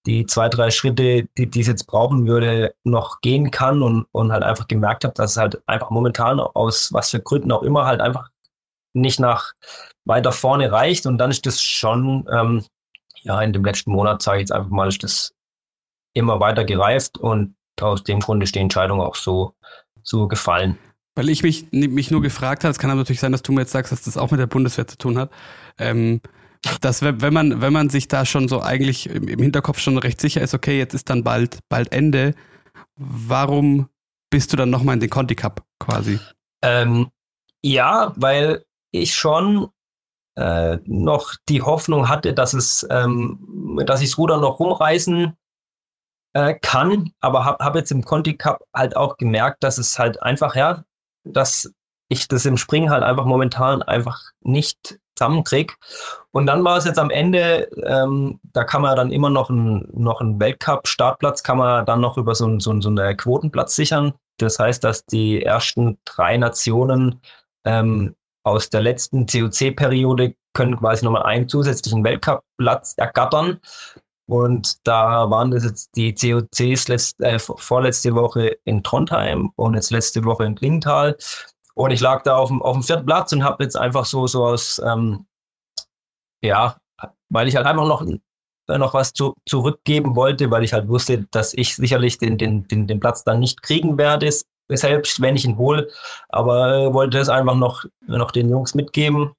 [0.07, 4.33] die zwei, drei Schritte, die, die es jetzt brauchen würde, noch gehen kann und, und
[4.33, 7.85] halt einfach gemerkt habe, dass es halt einfach momentan aus was für Gründen auch immer
[7.85, 8.31] halt einfach
[8.95, 9.53] nicht nach
[10.11, 11.07] weiter vorne reicht.
[11.07, 12.65] Und dann ist das schon, ähm,
[13.23, 15.33] ja, in dem letzten Monat, sage ich jetzt einfach mal, ist das
[16.13, 19.55] immer weiter gereift und aus dem Grunde ist die Entscheidung auch so,
[20.03, 20.79] so gefallen.
[21.15, 23.63] Weil ich mich, mich nur gefragt habe, es kann aber natürlich sein, dass du mir
[23.63, 25.31] jetzt sagst, dass das auch mit der Bundeswehr zu tun hat.
[25.79, 26.21] Ähm,
[26.83, 30.43] dass wenn man, wenn man sich da schon so eigentlich im Hinterkopf schon recht sicher
[30.43, 32.35] ist, okay, jetzt ist dann bald, bald Ende,
[32.97, 33.89] warum
[34.29, 36.21] bist du dann nochmal in den Conti Cup quasi?
[36.63, 37.09] Ähm,
[37.63, 39.69] ja, weil ich schon
[40.41, 45.37] äh, noch die Hoffnung hatte, dass es, ähm, dass ich das Ruder noch rumreißen
[46.33, 50.23] äh, kann, aber habe hab jetzt im Conti Cup halt auch gemerkt, dass es halt
[50.23, 50.85] einfach, ja,
[51.25, 51.73] dass
[52.09, 55.75] ich das im Springen halt einfach momentan einfach nicht zusammenkriege.
[56.33, 59.89] Und dann war es jetzt am Ende, ähm, da kann man dann immer noch einen,
[59.93, 64.15] noch Weltcup-Startplatz, kann man dann noch über so, so, so einen Quotenplatz sichern.
[64.39, 67.21] Das heißt, dass die ersten drei Nationen
[67.65, 73.61] ähm, aus der letzten COC-Periode können quasi nochmal einen zusätzlichen Weltcup-Platz ergattern.
[74.29, 79.91] Und da waren das jetzt die COCs letzt, äh, vorletzte Woche in Trondheim und jetzt
[79.91, 81.17] letzte Woche in Klingenthal.
[81.75, 84.27] Und ich lag da auf dem, auf dem vierten Platz und habe jetzt einfach so,
[84.27, 85.27] so aus, ähm,
[86.45, 86.77] ja,
[87.29, 88.07] weil ich halt einfach noch,
[88.69, 92.87] noch was zu, zurückgeben wollte, weil ich halt wusste, dass ich sicherlich den, den, den,
[92.87, 94.29] den Platz dann nicht kriegen werde,
[94.77, 95.89] selbst wenn ich ihn hole,
[96.29, 99.33] aber wollte es einfach noch, noch den Jungs mitgeben.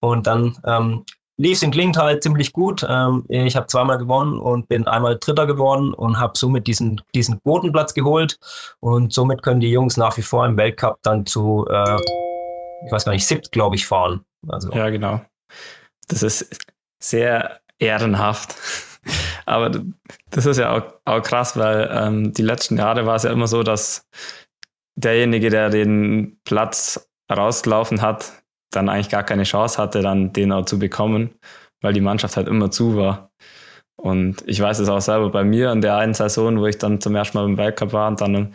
[0.00, 1.04] Und dann ähm,
[1.36, 2.84] lief es in Klingenthal ziemlich gut.
[2.88, 7.42] Ähm, ich habe zweimal gewonnen und bin einmal Dritter geworden und habe somit diesen, diesen
[7.42, 8.38] Quotenplatz geholt.
[8.80, 11.96] Und somit können die Jungs nach wie vor im Weltcup dann zu, äh,
[12.86, 14.24] ich weiß gar nicht, siebt, glaube ich, fahren.
[14.48, 14.70] Also.
[14.72, 15.20] Ja, genau.
[16.08, 16.58] Das ist
[17.02, 18.54] sehr ehrenhaft.
[19.46, 19.70] Aber
[20.30, 23.46] das ist ja auch, auch krass, weil ähm, die letzten Jahre war es ja immer
[23.46, 24.06] so, dass
[24.96, 28.32] derjenige, der den Platz rausgelaufen hat,
[28.70, 31.30] dann eigentlich gar keine Chance hatte, dann den auch zu bekommen,
[31.80, 33.30] weil die Mannschaft halt immer zu war.
[33.96, 37.00] Und ich weiß es auch selber bei mir in der einen Saison, wo ich dann
[37.00, 38.54] zum ersten Mal im Weltcup war und dann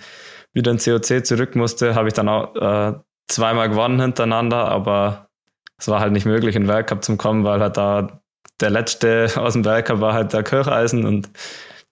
[0.54, 2.94] wieder in COC zurück musste, habe ich dann auch äh,
[3.28, 5.30] zweimal gewonnen hintereinander, aber
[5.78, 8.22] es war halt nicht möglich, in den Weltcup zu kommen, weil halt da
[8.60, 11.30] der letzte aus dem Weltcup war halt der Kircheisen und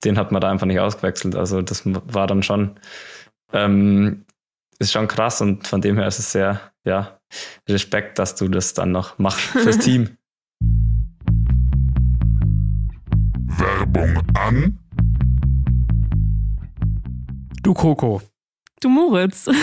[0.03, 1.35] den hat man da einfach nicht ausgewechselt.
[1.35, 2.79] Also das war dann schon
[3.53, 4.25] ähm,
[4.79, 7.19] ist schon krass und von dem her ist es sehr, ja,
[7.67, 10.17] Respekt, dass du das dann noch machst fürs Team.
[13.57, 14.79] Werbung an.
[17.63, 18.21] Du Coco.
[18.81, 19.49] Du Moritz.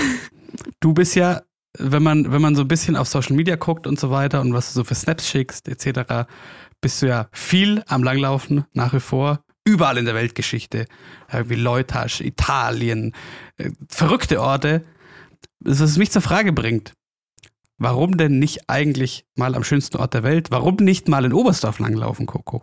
[0.79, 1.42] Du bist ja,
[1.79, 4.53] wenn man, wenn man so ein bisschen auf Social Media guckt und so weiter und
[4.55, 6.29] was du so für Snaps schickst, etc.,
[6.81, 9.40] bist du ja viel am Langlaufen nach wie vor.
[9.64, 10.87] Überall in der Weltgeschichte.
[11.46, 13.14] Wie Leutasch, Italien,
[13.57, 14.85] äh, verrückte Orte
[15.60, 16.92] was mich zur Frage bringt.
[17.78, 20.50] Warum denn nicht eigentlich mal am schönsten Ort der Welt?
[20.50, 22.62] Warum nicht mal in Oberstdorf langlaufen, Coco?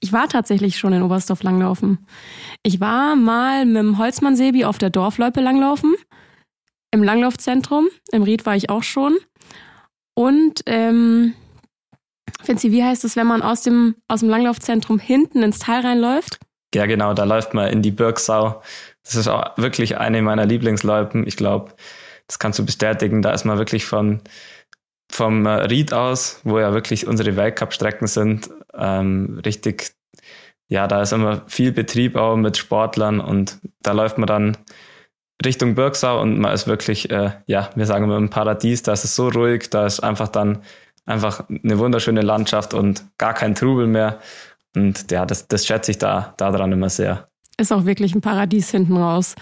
[0.00, 2.06] Ich war tatsächlich schon in Oberstdorf langlaufen.
[2.62, 5.94] Ich war mal mit dem Holzmann-Sebi auf der Dorfloipe langlaufen.
[6.90, 7.86] Im Langlaufzentrum.
[8.12, 9.16] Im Ried war ich auch schon.
[10.14, 11.34] Und, ähm,
[12.42, 16.38] Finzi, wie heißt es, wenn man aus dem, aus dem Langlaufzentrum hinten ins Tal reinläuft?
[16.74, 18.62] Ja, genau, da läuft man in die Birksau.
[19.06, 21.26] Das ist auch wirklich eine meiner Lieblingsloipen.
[21.26, 21.72] Ich glaube,
[22.26, 23.22] das kannst du bestätigen.
[23.22, 24.20] Da ist man wirklich von,
[25.10, 29.94] vom Ried aus, wo ja wirklich unsere Weltcup-Strecken sind, ähm, richtig,
[30.68, 34.56] ja, da ist immer viel Betrieb auch mit Sportlern und da läuft man dann
[35.44, 39.04] Richtung Birksau und man ist wirklich, äh, ja, wir sagen immer im Paradies, da ist
[39.04, 40.62] es so ruhig, da ist einfach dann
[41.04, 44.18] einfach eine wunderschöne Landschaft und gar kein Trubel mehr.
[44.74, 47.28] Und ja, das, das schätze ich da daran immer sehr.
[47.58, 49.34] Ist auch wirklich ein Paradies hinten raus.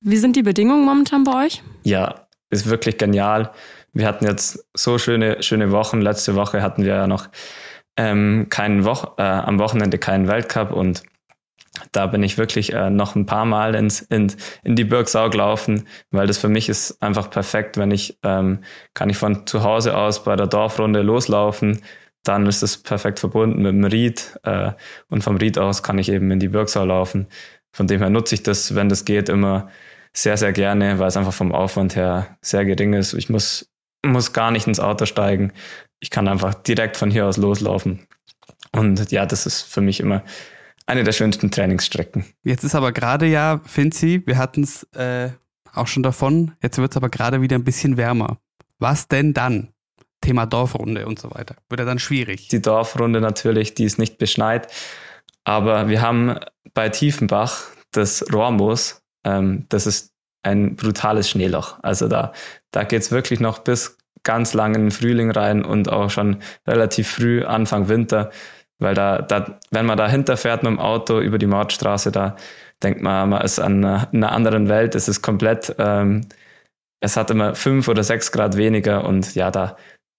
[0.00, 1.62] Wie sind die Bedingungen momentan bei euch?
[1.82, 3.52] Ja, ist wirklich genial.
[3.94, 6.00] Wir hatten jetzt so schöne, schöne Wochen.
[6.00, 7.28] Letzte Woche hatten wir ja noch
[7.96, 11.02] ähm, keinen Wo äh, am Wochenende keinen Weltcup und
[11.92, 15.88] da bin ich wirklich äh, noch ein paar Mal ins, in, in die Birksau gelaufen,
[16.10, 18.60] weil das für mich ist einfach perfekt, wenn ich, ähm,
[18.94, 21.82] kann ich von zu Hause aus bei der Dorfrunde loslaufen,
[22.22, 24.72] dann ist es perfekt verbunden mit dem Ried äh,
[25.08, 27.26] und vom Ried aus kann ich eben in die Birksau laufen.
[27.74, 29.68] Von dem her nutze ich das, wenn das geht, immer
[30.12, 33.14] sehr, sehr gerne, weil es einfach vom Aufwand her sehr gering ist.
[33.14, 33.68] Ich muss,
[34.06, 35.52] muss gar nicht ins Auto steigen.
[35.98, 38.06] Ich kann einfach direkt von hier aus loslaufen.
[38.70, 40.22] Und ja, das ist für mich immer
[40.86, 42.24] eine der schönsten Trainingsstrecken.
[42.44, 45.30] Jetzt ist aber gerade ja, Finzi, wir hatten es äh,
[45.72, 48.38] auch schon davon, jetzt wird es aber gerade wieder ein bisschen wärmer.
[48.78, 49.70] Was denn dann?
[50.20, 51.56] Thema Dorfrunde und so weiter.
[51.68, 52.46] Wird ja dann schwierig.
[52.48, 54.68] Die Dorfrunde natürlich, die ist nicht beschneit.
[55.42, 56.38] Aber wir haben
[56.74, 61.78] bei Tiefenbach das Rohrmoos, ähm, das ist ein brutales Schneeloch.
[61.82, 62.32] Also da,
[62.70, 66.38] da geht es wirklich noch bis ganz lang in den Frühling rein und auch schon
[66.66, 68.30] relativ früh Anfang Winter.
[68.78, 72.36] Weil da, da, wenn man dahinter fährt mit dem Auto über die Mautstraße, da
[72.82, 74.94] denkt man, man ist an einer, einer anderen Welt.
[74.94, 76.22] Es ist komplett, ähm,
[77.00, 79.76] es hat immer fünf oder sechs Grad weniger und ja, da,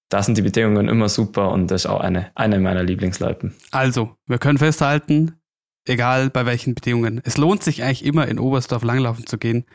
[0.10, 3.54] da sind die Bedingungen immer super und das ist auch eine, eine meiner Lieblingsloipen.
[3.72, 5.38] Also, wir können festhalten,
[5.86, 9.66] egal bei welchen Bedingungen, es lohnt sich eigentlich immer in Oberstdorf langlaufen zu gehen.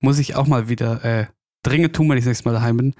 [0.00, 1.26] Muss ich auch mal wieder äh,
[1.62, 2.94] dringend tun, wenn ich das nächste Mal daheim bin.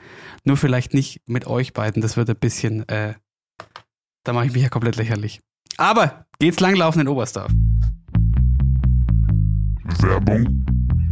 [0.44, 3.14] Nur vielleicht nicht mit euch beiden, das wird ein bisschen äh,
[4.24, 5.40] da mache ich mich ja komplett lächerlich.
[5.76, 7.50] Aber geht's langlaufen in Oberstdorf.
[10.00, 10.64] Werbung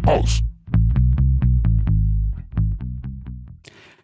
[0.05, 0.41] aus.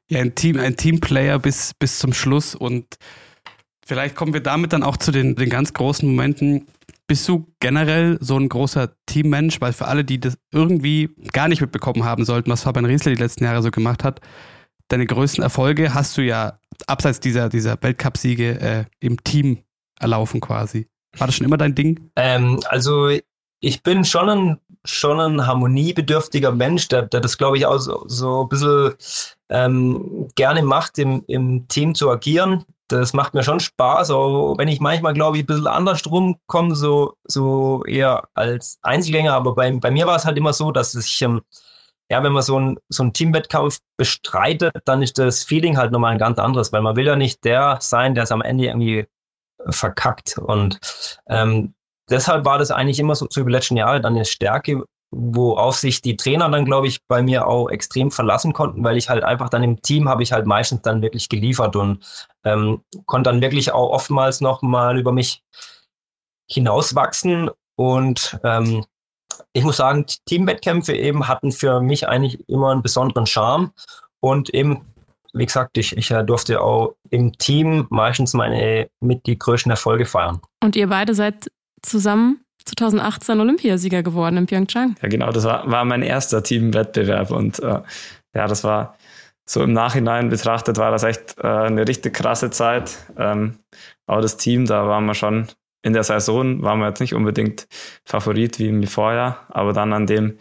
[0.09, 2.97] Ja, ein Team, ein Teamplayer bis, bis zum Schluss und
[3.87, 6.67] vielleicht kommen wir damit dann auch zu den, den ganz großen Momenten.
[7.07, 9.61] Bist du generell so ein großer Teammensch?
[9.61, 13.21] Weil für alle, die das irgendwie gar nicht mitbekommen haben sollten, was Fabian Riesler die
[13.23, 14.21] letzten Jahre so gemacht hat,
[14.89, 19.59] deine größten Erfolge hast du ja abseits dieser, dieser Weltcup-Siege äh, im Team
[19.99, 20.89] erlaufen quasi.
[21.19, 22.11] War das schon immer dein Ding?
[22.17, 23.11] Ähm, also
[23.61, 28.05] ich bin schon ein, schon ein harmoniebedürftiger Mensch, der, der das, glaube ich, auch so,
[28.07, 28.95] so ein bisschen
[29.49, 32.65] ähm, gerne macht, im, im Team zu agieren.
[32.89, 36.75] Das macht mir schon Spaß, auch wenn ich manchmal, glaube ich, ein bisschen anders rumkomme,
[36.75, 39.33] so, so eher als Einzelgänger.
[39.33, 41.41] Aber bei, bei mir war es halt immer so, dass ich ähm,
[42.11, 46.19] ja, wenn man so ein, so Teamwettkampf bestreitet, dann ist das Feeling halt nochmal ein
[46.19, 49.07] ganz anderes, weil man will ja nicht der sein, der es am Ende irgendwie äh,
[49.71, 50.39] verkackt.
[50.39, 50.79] Und
[51.29, 51.75] ähm,
[52.11, 55.77] deshalb war das eigentlich immer so, so über die letzten Jahre dann eine Stärke, worauf
[55.77, 59.25] sich die Trainer dann, glaube ich, bei mir auch extrem verlassen konnten, weil ich halt
[59.25, 62.05] einfach dann im Team habe ich halt meistens dann wirklich geliefert und
[62.45, 65.43] ähm, konnte dann wirklich auch oftmals noch mal über mich
[66.51, 68.85] hinauswachsen und ähm,
[69.53, 73.73] ich muss sagen, Teamwettkämpfe eben hatten für mich eigentlich immer einen besonderen Charme
[74.21, 74.87] und eben,
[75.33, 80.07] wie gesagt, ich, ich äh, durfte auch im Team meistens meine mit die größten Erfolge
[80.07, 80.41] feiern.
[80.63, 81.51] Und ihr beide seid
[81.83, 84.97] zusammen 2018 Olympiasieger geworden in Pyeongchang.
[85.03, 87.81] Ja, genau, das war, war mein erster Teamwettbewerb und äh,
[88.35, 88.97] ja, das war
[89.47, 92.97] so im Nachhinein betrachtet, war das echt äh, eine richtig krasse Zeit.
[93.19, 93.59] Ähm,
[94.07, 95.49] auch das Team, da waren wir schon
[95.85, 97.69] in der Saison waren wir jetzt nicht unbedingt
[98.05, 100.39] Favorit wie im Vorjahr, aber dann an dem,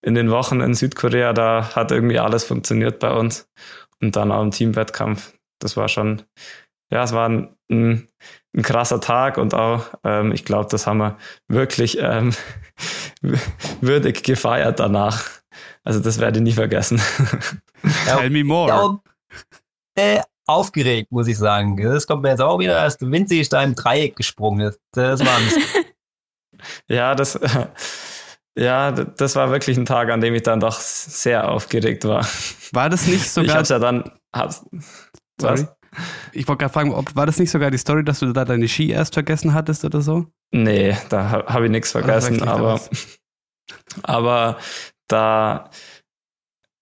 [0.00, 3.48] in den Wochen in Südkorea, da hat irgendwie alles funktioniert bei uns.
[4.00, 5.34] Und dann auch im Teamwettkampf.
[5.58, 6.22] Das war schon,
[6.90, 8.08] ja, es war ein, ein,
[8.56, 12.34] ein krasser Tag und auch, ähm, ich glaube, das haben wir wirklich ähm,
[13.80, 15.24] würdig gefeiert danach.
[15.84, 17.00] Also das werde ich nie vergessen.
[18.04, 18.68] Tell me more.
[18.68, 19.00] Ja,
[19.96, 21.76] äh, aufgeregt, muss ich sagen.
[21.76, 24.80] Das kommt mir jetzt auch wieder, als Vinci ist da im Dreieck gesprungen ist.
[24.92, 25.38] Das war
[26.88, 27.38] Ja, das,
[28.58, 32.26] ja, das war wirklich ein Tag, an dem ich dann doch sehr aufgeregt war.
[32.72, 33.50] War das nicht sogar?
[33.50, 34.64] Ich hab's ja dann, hab's,
[35.40, 35.68] Sorry.
[36.32, 38.68] Ich wollte gerade fragen, ob, war das nicht sogar die Story, dass du da deine
[38.68, 40.26] Ski erst vergessen hattest oder so?
[40.50, 42.80] Nee, da habe hab ich nichts vergessen, aber,
[44.02, 44.58] aber
[45.08, 45.70] da,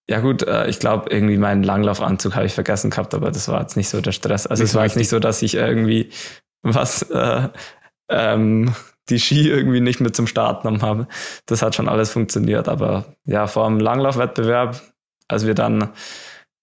[0.08, 3.60] ja gut, äh, ich glaube, irgendwie meinen Langlaufanzug habe ich vergessen gehabt, aber das war
[3.60, 4.46] jetzt nicht so der Stress.
[4.46, 6.10] Also nicht es war jetzt nicht so, dass ich irgendwie
[6.62, 7.48] was äh,
[8.08, 8.74] ähm,
[9.08, 11.06] die Ski irgendwie nicht mit zum Start genommen habe.
[11.46, 12.68] Das hat schon alles funktioniert.
[12.68, 14.80] Aber ja, vor dem Langlaufwettbewerb,
[15.28, 15.90] als wir dann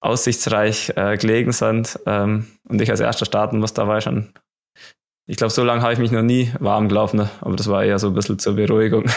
[0.03, 4.33] aussichtsreich äh, gelegen sind ähm, und ich als erster starten war ich schon,
[5.25, 7.29] ich glaube, so lange habe ich mich noch nie warm gelaufen, ne?
[7.41, 9.05] aber das war eher so ein bisschen zur Beruhigung.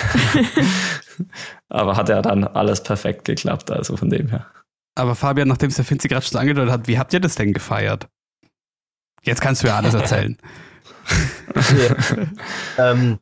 [1.69, 4.47] aber hat ja dann alles perfekt geklappt, also von dem her.
[4.95, 7.53] Aber Fabian, nachdem es der Finzi gerade schon angedeutet hat, wie habt ihr das denn
[7.53, 8.09] gefeiert?
[9.23, 10.39] Jetzt kannst du ja alles erzählen.
[12.79, 13.19] ähm,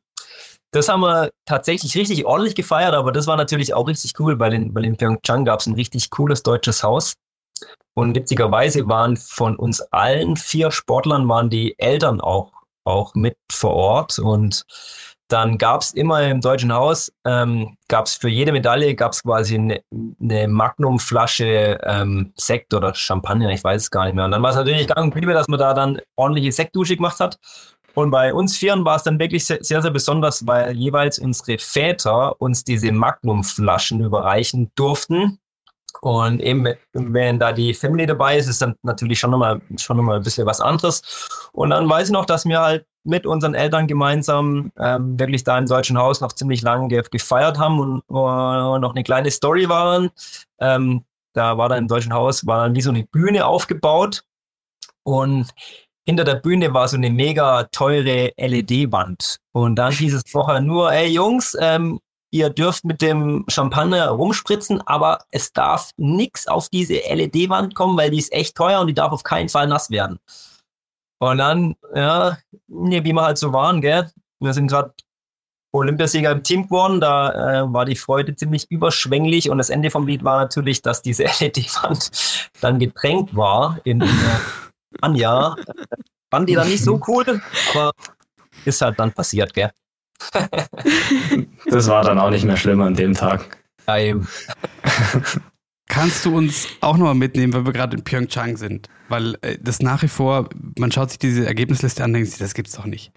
[0.70, 4.52] das haben wir tatsächlich richtig ordentlich gefeiert, aber das war natürlich auch richtig cool, weil
[4.52, 7.14] in, weil in Pyeongchang gab es ein richtig cooles deutsches Haus.
[7.94, 12.52] Und witzigerweise waren von uns allen vier Sportlern waren die Eltern auch,
[12.84, 14.18] auch mit vor Ort.
[14.18, 14.66] Und
[15.28, 19.22] dann gab es immer im Deutschen Haus, ähm, gab es für jede Medaille gab es
[19.22, 19.82] quasi eine,
[20.20, 24.26] eine Magnumflasche ähm, Sekt oder Champagner, ich weiß es gar nicht mehr.
[24.26, 27.38] Und dann war es natürlich gang und dass man da dann ordentliche Sektdusche gemacht hat.
[27.94, 32.40] Und bei uns Vieren war es dann wirklich sehr, sehr besonders, weil jeweils unsere Väter
[32.40, 35.38] uns diese Magnumflaschen überreichen durften.
[36.04, 40.18] Und eben, wenn da die Family dabei ist, ist dann natürlich schon nochmal, schon nochmal
[40.18, 41.00] ein bisschen was anderes.
[41.52, 45.56] Und dann weiß ich noch, dass wir halt mit unseren Eltern gemeinsam ähm, wirklich da
[45.56, 49.66] im deutschen Haus noch ziemlich lange ge gefeiert haben und, und, noch eine kleine Story
[49.70, 50.10] waren.
[50.58, 54.24] Ähm, da war da im deutschen Haus, war dann wie so eine Bühne aufgebaut.
[55.04, 55.48] Und
[56.06, 59.38] hinter der Bühne war so eine mega teure LED-Wand.
[59.52, 61.98] Und dann hieß es vorher nur, ey Jungs, ähm,
[62.34, 68.10] ihr dürft mit dem Champagner rumspritzen, aber es darf nichts auf diese LED-Wand kommen, weil
[68.10, 70.18] die ist echt teuer und die darf auf keinen Fall nass werden.
[71.20, 74.92] Und dann, ja, nee, wie wir halt so waren, gell, wir sind gerade
[75.72, 77.30] Olympiasieger im Team geworden, da
[77.62, 81.22] äh, war die Freude ziemlich überschwänglich und das Ende vom Lied war natürlich, dass diese
[81.40, 84.06] LED-Wand dann getränkt war in äh,
[85.00, 85.54] Anja.
[86.32, 87.40] Fand die dann nicht so cool,
[87.72, 87.92] aber
[88.64, 89.70] ist halt dann passiert, gell?
[91.66, 93.58] das war dann auch nicht mehr schlimm an dem Tag.
[93.86, 94.28] Ja, eben.
[95.88, 98.88] Kannst du uns auch nochmal mitnehmen, weil wir gerade in Pyeongchang sind?
[99.08, 100.48] Weil äh, das nach wie vor,
[100.78, 103.12] man schaut sich diese Ergebnisliste an und denkt sich, das gibt's doch nicht.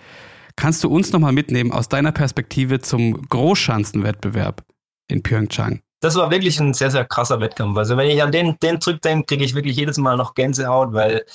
[0.55, 4.63] Kannst du uns nochmal mitnehmen aus deiner Perspektive zum Großschanzenwettbewerb
[5.07, 5.81] in Pyeongchang?
[6.01, 7.77] Das war wirklich ein sehr, sehr krasser Wettkampf.
[7.77, 11.25] Also wenn ich an den, den zurückdenke, kriege ich wirklich jedes Mal noch Gänsehaut, weil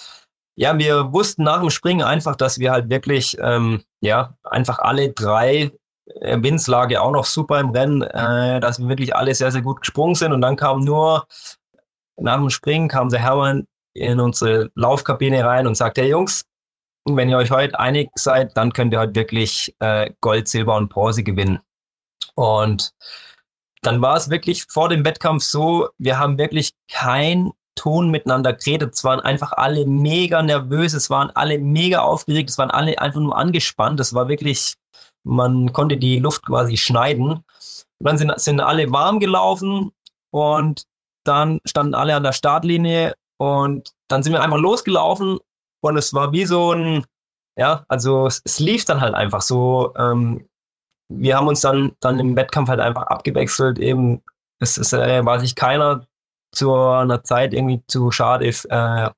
[0.54, 5.12] ja, wir wussten nach dem Springen einfach, dass wir halt wirklich, ähm, ja, einfach alle
[5.12, 5.70] drei
[6.20, 9.80] äh, Windslage auch noch super im Rennen, äh, dass wir wirklich alle sehr, sehr gut
[9.80, 10.32] gesprungen sind.
[10.32, 11.26] Und dann kam nur
[12.16, 16.44] nach dem Springen kam der Hermann in unsere Laufkabine rein und sagte, hey Jungs,
[17.04, 20.88] wenn ihr euch heute einig seid, dann könnt ihr heute wirklich äh, Gold, Silber und
[20.88, 21.60] Bronze gewinnen.
[22.34, 22.92] Und
[23.82, 28.94] dann war es wirklich vor dem Wettkampf so, wir haben wirklich kein Ton miteinander geredet.
[28.94, 33.20] Es waren einfach alle mega nervös, es waren alle mega aufgeregt, es waren alle einfach
[33.20, 34.00] nur angespannt.
[34.00, 34.74] Es war wirklich,
[35.24, 37.30] man konnte die Luft quasi schneiden.
[37.32, 37.44] Und
[37.98, 39.92] dann sind, sind alle warm gelaufen
[40.30, 40.84] und
[41.24, 45.38] dann standen alle an der Startlinie und dann sind wir einfach losgelaufen
[45.82, 47.04] und es war wie so ein,
[47.56, 49.92] ja, also es, es lief dann halt einfach so.
[49.96, 50.48] Ähm,
[51.08, 53.78] wir haben uns dann, dann im Wettkampf halt einfach abgewechselt.
[53.78, 54.22] Eben,
[54.60, 56.06] es, es äh, war sich keiner
[56.52, 59.10] zu einer Zeit irgendwie zu schade äh,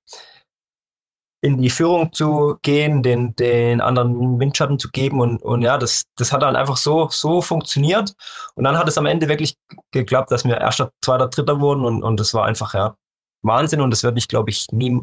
[1.44, 6.04] in die Führung zu gehen, den, den anderen Windschatten zu geben und, und ja, das,
[6.16, 8.14] das hat dann einfach so, so funktioniert
[8.54, 9.54] und dann hat es am Ende wirklich
[9.90, 12.96] geklappt, dass wir erster, zweiter, dritter wurden und, und das war einfach, ja,
[13.42, 14.98] Wahnsinn und das wird ich, glaube ich, nie,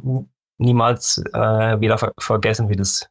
[0.57, 3.07] niemals äh, wieder ver vergessen, wie das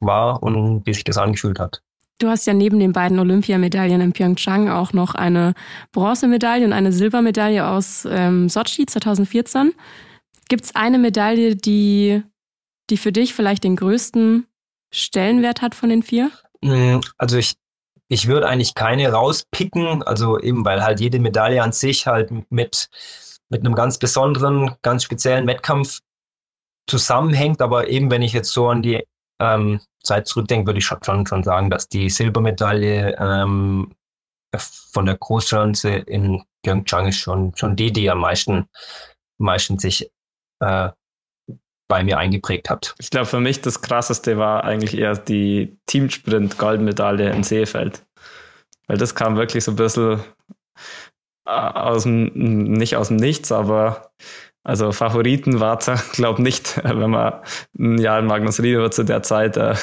[0.00, 1.80] war und wie sich das angefühlt hat.
[2.18, 5.54] Du hast ja neben den beiden Olympiamedaillen in Pyeongchang auch noch eine
[5.92, 9.72] Bronzemedaille und eine Silbermedaille aus ähm, Sochi 2014.
[10.48, 12.22] Gibt es eine Medaille, die,
[12.90, 14.46] die für dich vielleicht den größten
[14.92, 16.32] Stellenwert hat von den vier?
[16.60, 17.54] Mm, also ich,
[18.08, 22.88] ich würde eigentlich keine rauspicken, also eben weil halt jede Medaille an sich halt mit,
[23.48, 26.00] mit einem ganz besonderen, ganz speziellen Wettkampf
[26.88, 27.62] zusammenhängt.
[27.62, 29.04] Aber eben wenn ich jetzt so an die
[29.40, 33.94] ähm, Zeit zurückdenke, würde ich schon, schon sagen, dass die Silbermedaille ähm,
[34.56, 38.68] von der Großschanze in Pyeongchang ist schon, schon die, die am meisten,
[39.38, 40.10] meisten sich
[40.60, 40.90] äh,
[41.88, 42.94] bei mir eingeprägt hat.
[42.98, 48.04] Ich glaube, für mich das krasseste war eigentlich eher die Teamsprint-Goldmedaille in Seefeld.
[48.86, 50.20] Weil das kam wirklich so ein bisschen
[51.46, 54.10] äh, aus dem, nicht aus dem Nichts, aber
[54.68, 57.40] Also Favoriten war es, glaube nicht, wenn man
[57.78, 59.74] ein Jahr Magnus Rieder zu der Zeit äh,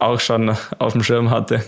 [0.00, 1.62] auch schon auf dem Schirm hatte.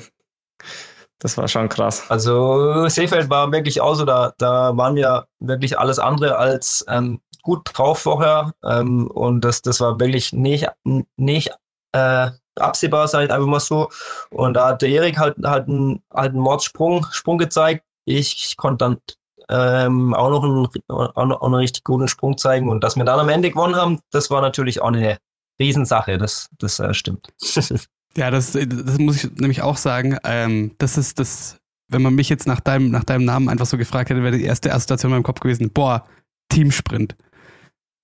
[1.21, 2.11] Das war schon krass.
[2.11, 7.21] Also Seefeld war wirklich auch so, da, da waren wir wirklich alles andere als ähm,
[7.43, 8.53] gut drauf vorher.
[8.65, 10.67] Ähm, und das, das war wirklich nicht,
[11.17, 11.51] nicht
[11.93, 13.91] äh, absehbar, sage ich einfach mal so.
[14.31, 17.85] Und da hat der Erik halt, halt, einen, halt einen Mordsprung Sprung gezeigt.
[18.07, 18.99] Ich konnte dann
[19.51, 22.69] ähm, auch, noch einen, auch noch richtig guten Sprung zeigen.
[22.69, 25.19] Und dass wir dann am Ende gewonnen haben, das war natürlich auch eine
[25.59, 26.19] Riesensache.
[26.19, 27.29] Das, das äh, stimmt.
[28.17, 30.19] Ja, das, das muss ich nämlich auch sagen.
[30.25, 33.79] Ähm, das ist das, wenn man mich jetzt nach deinem, nach deinem Namen einfach so
[33.79, 36.05] gefragt hätte, wäre die erste Assoziation in meinem Kopf gewesen, boah,
[36.49, 37.15] Teamsprint.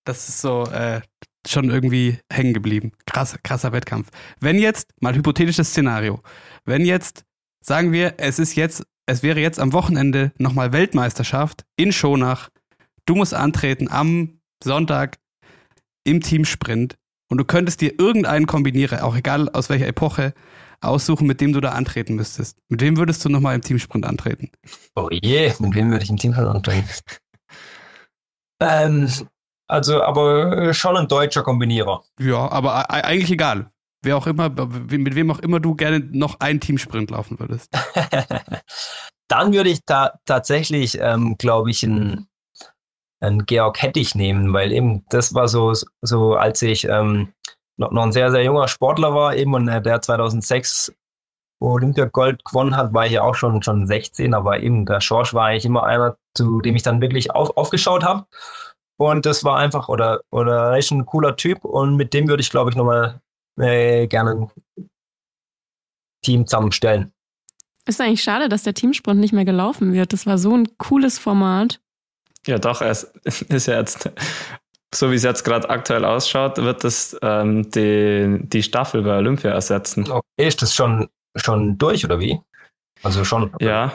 [0.05, 1.01] Das ist so äh,
[1.45, 2.93] schon irgendwie hängen geblieben.
[3.07, 4.11] Krass, krasser Wettkampf.
[4.39, 6.23] Wenn jetzt, mal hypothetisches Szenario,
[6.65, 7.25] wenn jetzt,
[7.61, 12.51] sagen wir, es ist jetzt, es wäre jetzt am Wochenende nochmal Weltmeisterschaft in Schonach,
[13.07, 15.19] du musst antreten am Sonntag
[16.05, 16.97] im Teamsprint
[17.29, 20.35] und du könntest dir irgendeinen Kombinierer, auch egal aus welcher Epoche,
[20.81, 22.61] aussuchen, mit dem du da antreten müsstest.
[22.69, 24.51] Mit wem würdest du nochmal im Teamsprint antreten?
[24.95, 26.89] Oh je, mit wem würde ich im Teamsprint antreten?
[28.61, 29.09] ähm,
[29.69, 32.05] also, aber schon ein deutscher Kombinierer.
[32.21, 33.71] Ja, aber eigentlich egal.
[34.03, 37.71] Wer auch immer, mit wem auch immer du gerne noch einen Teamsprint laufen würdest.
[39.29, 42.29] Dann würde ich da tatsächlich, ähm, glaube ich, ein
[43.21, 45.73] einen Georg Hettich nehmen, weil eben das war so,
[46.03, 47.33] so als ich ähm,
[47.77, 50.93] noch, noch ein sehr, sehr junger Sportler war eben und äh, der 2006
[51.61, 55.33] Olympia Gold gewonnen hat, war ich ja auch schon, schon 16, aber eben der Schorsch
[55.33, 58.27] war eigentlich immer einer, zu dem ich dann wirklich auf, aufgeschaut habe.
[58.99, 62.51] Und das war einfach, oder, oder echt ein cooler Typ und mit dem würde ich,
[62.51, 63.21] glaube ich, nochmal
[63.59, 64.51] äh, gerne ein
[66.23, 67.13] Team zusammenstellen.
[67.87, 70.13] Ist eigentlich schade, dass der Teamsprint nicht mehr gelaufen wird.
[70.13, 71.81] Das war so ein cooles Format.
[72.47, 73.05] Ja, doch, es
[73.49, 74.11] ist ja jetzt,
[74.95, 79.51] so wie es jetzt gerade aktuell ausschaut, wird das ähm, die, die Staffel bei Olympia
[79.51, 80.11] ersetzen.
[80.11, 82.41] Okay, ist das schon, schon durch oder wie?
[83.03, 83.53] Also schon.
[83.61, 83.93] Ja,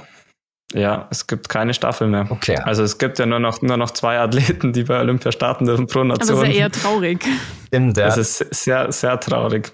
[0.73, 2.27] ja, es gibt keine Staffel mehr.
[2.29, 2.57] Okay.
[2.57, 5.87] Also es gibt ja nur noch, nur noch zwei Athleten, die bei Olympia starten dürfen
[5.87, 6.37] pro Nation.
[6.37, 7.25] Aber ist ja eher traurig.
[7.67, 8.05] Stimmt, ja.
[8.05, 9.71] Das ist sehr, sehr traurig.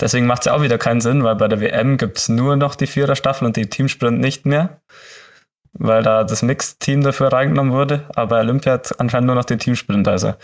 [0.00, 2.56] Deswegen macht es ja auch wieder keinen Sinn, weil bei der WM gibt es nur
[2.56, 4.80] noch die Vierer-Staffel und die Teamsprint nicht mehr
[5.74, 8.08] weil da das Mixed-Team dafür reingenommen wurde.
[8.14, 10.06] Aber Olympia hat anscheinend nur noch den Teamsprint.
[10.08, 10.34] Also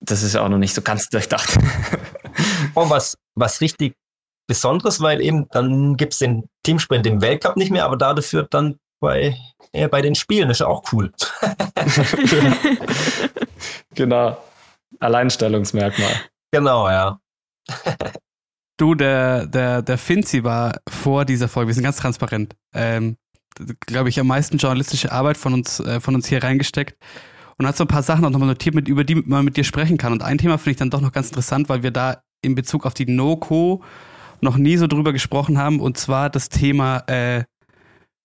[0.00, 1.56] das ist ja auch noch nicht so ganz durchdacht.
[2.74, 3.94] Und was, was richtig
[4.46, 8.78] Besonderes, weil eben dann gibt es den Teamsprint im Weltcup nicht mehr, aber dafür dann
[9.00, 9.36] bei,
[9.72, 10.48] äh, bei den Spielen.
[10.48, 11.12] Das ist ja auch cool.
[13.94, 14.36] genau.
[15.00, 16.12] Alleinstellungsmerkmal.
[16.52, 17.18] Genau, ja.
[18.76, 23.16] du, der, der, der Finzi war vor dieser Folge, wir sind ganz transparent, ähm,
[23.86, 26.96] glaube ich, am meisten journalistische Arbeit von uns, äh, von uns hier reingesteckt
[27.58, 29.64] und hat so ein paar Sachen auch nochmal notiert, mit, über die man mit dir
[29.64, 30.12] sprechen kann.
[30.12, 32.86] Und ein Thema finde ich dann doch noch ganz interessant, weil wir da in Bezug
[32.86, 33.82] auf die No-Co
[34.44, 37.44] noch nie so drüber gesprochen haben, und zwar das Thema äh,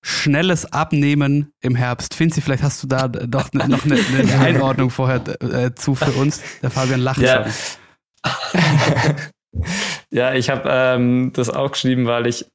[0.01, 2.13] schnelles Abnehmen im Herbst.
[2.13, 6.11] Finzi, vielleicht hast du da doch ne, noch eine, eine Einordnung vorher äh, zu für
[6.11, 6.41] uns.
[6.61, 7.45] Der Fabian lacht ja.
[7.45, 7.53] schon.
[10.11, 12.45] ja, ich habe ähm, das auch geschrieben, weil ich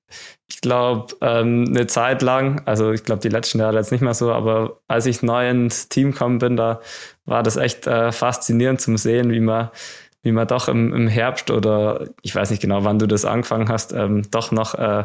[0.49, 4.15] ich glaube, ähm, eine Zeit lang, also ich glaube, die letzten Jahre jetzt nicht mehr
[4.15, 6.81] so, aber als ich neu ins Team gekommen bin, da
[7.25, 9.71] war das echt äh, faszinierend zum Sehen, wie man,
[10.25, 13.69] wie man doch im, im Herbst oder ich weiß nicht genau, wann du das angefangen
[13.69, 15.05] hast, ähm, doch noch, äh,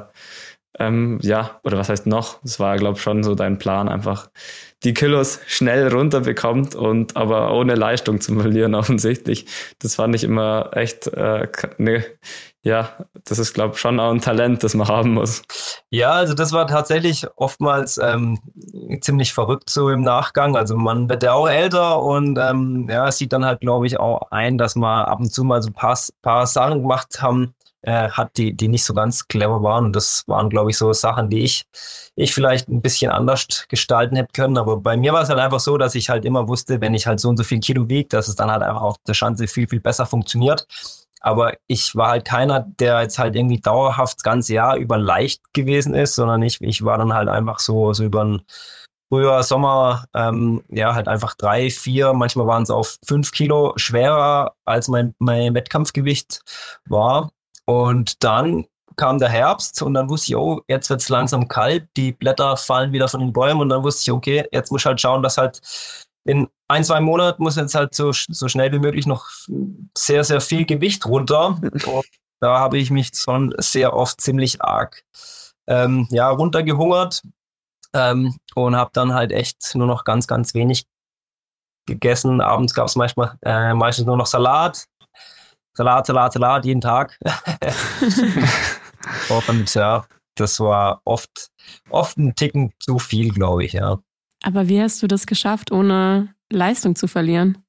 [0.80, 2.42] ähm, ja, oder was heißt noch?
[2.42, 4.30] Das war, glaube ich, schon so dein Plan, einfach
[4.84, 9.46] die Kilos schnell runterbekommt und aber ohne Leistung zu verlieren, offensichtlich.
[9.80, 11.48] Das fand ich immer echt äh,
[11.78, 12.06] ne,
[12.62, 15.44] ja, das ist, glaube ich, schon auch ein Talent, das man haben muss.
[15.92, 18.40] Ja, also das war tatsächlich oftmals ähm,
[19.02, 20.56] ziemlich verrückt so im Nachgang.
[20.56, 24.32] Also man wird ja auch älter und ähm, ja, sieht dann halt, glaube ich, auch
[24.32, 28.10] ein, dass man ab und zu mal so ein paar, paar Sachen gemacht haben, äh,
[28.10, 29.86] hat, die, die nicht so ganz clever waren.
[29.86, 31.66] Und das waren, glaube ich, so Sachen, die ich,
[32.16, 34.58] ich vielleicht ein bisschen anders gestalten hätte können.
[34.58, 37.08] Aber bei mir war es halt einfach so, dass ich halt immer wusste, wenn ich
[37.08, 39.48] halt so und so viel Kilo wiege, dass es dann halt einfach auf der Schanze
[39.48, 40.68] viel, viel besser funktioniert.
[41.22, 45.42] Aber ich war halt keiner, der jetzt halt irgendwie dauerhaft das ganze Jahr über leicht
[45.54, 48.42] gewesen ist, sondern ich, ich war dann halt einfach so, so über ein
[49.10, 54.54] Frühjahr, Sommer, ähm, ja, halt einfach drei, vier, manchmal waren es auf fünf Kilo schwerer,
[54.66, 56.42] als mein, mein Wettkampfgewicht
[56.86, 57.32] war.
[57.66, 58.66] Und dann
[58.98, 62.92] kam der Herbst und dann wusste ich, oh, jetzt wird's langsam kalt, die Blätter fallen
[62.92, 65.38] wieder von den Bäumen und dann wusste ich, okay, jetzt muss ich halt schauen, dass
[65.38, 65.62] halt
[66.26, 69.26] in ein, zwei Monaten muss jetzt halt so, so schnell wie möglich noch
[69.98, 71.60] sehr, sehr viel Gewicht runter.
[71.62, 72.06] Und
[72.42, 75.04] da habe ich mich schon sehr oft ziemlich arg
[75.68, 77.24] ähm, ja, runtergehungert
[77.94, 80.86] ähm, und habe dann halt echt nur noch ganz, ganz wenig
[81.86, 82.42] gegessen.
[82.42, 84.86] Abends gab es manchmal äh, meistens nur noch Salat.
[85.74, 87.18] Salat, Salat, Salat, jeden Tag.
[89.30, 91.50] Und ja, das war oft,
[91.90, 94.00] oft ein Ticken zu viel, glaube ich, ja.
[94.44, 97.64] Aber wie hast du das geschafft, ohne Leistung zu verlieren?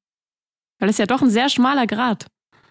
[0.78, 2.26] Weil es ja doch ein sehr schmaler Grad.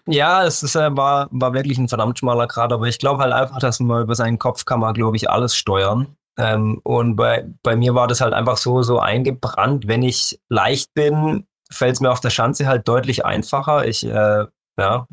[0.06, 3.32] Ja, es ist, äh, war, war wirklich ein verdammt schmaler Grad, aber ich glaube halt
[3.32, 6.16] einfach, dass man über seinen Kopf kann man, glaube ich, alles steuern.
[6.38, 9.88] Ähm, und bei, bei mir war das halt einfach so, so eingebrannt.
[9.88, 13.86] Wenn ich leicht bin, fällt es mir auf der Schanze halt deutlich einfacher.
[13.86, 14.46] Ich äh,
[14.78, 15.06] ja,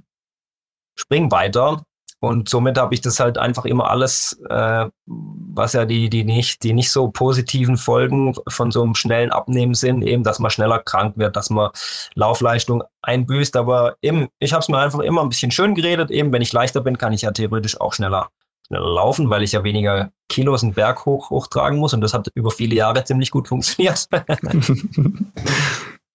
[0.96, 1.84] spring weiter
[2.20, 6.64] und somit habe ich das halt einfach immer alles, äh, was ja die, die, nicht,
[6.64, 10.80] die nicht so positiven Folgen von so einem schnellen Abnehmen sind, eben, dass man schneller
[10.80, 11.70] krank wird, dass man
[12.16, 13.56] Laufleistung einbüßt.
[13.56, 16.10] Aber eben, ich habe es mir einfach immer ein bisschen schön geredet.
[16.10, 18.37] Eben, wenn ich leichter bin, kann ich ja theoretisch auch schneller, schneller
[18.70, 21.94] laufen, weil ich ja weniger Kilos einen Berg hoch, hochtragen muss.
[21.94, 24.08] Und das hat über viele Jahre ziemlich gut funktioniert.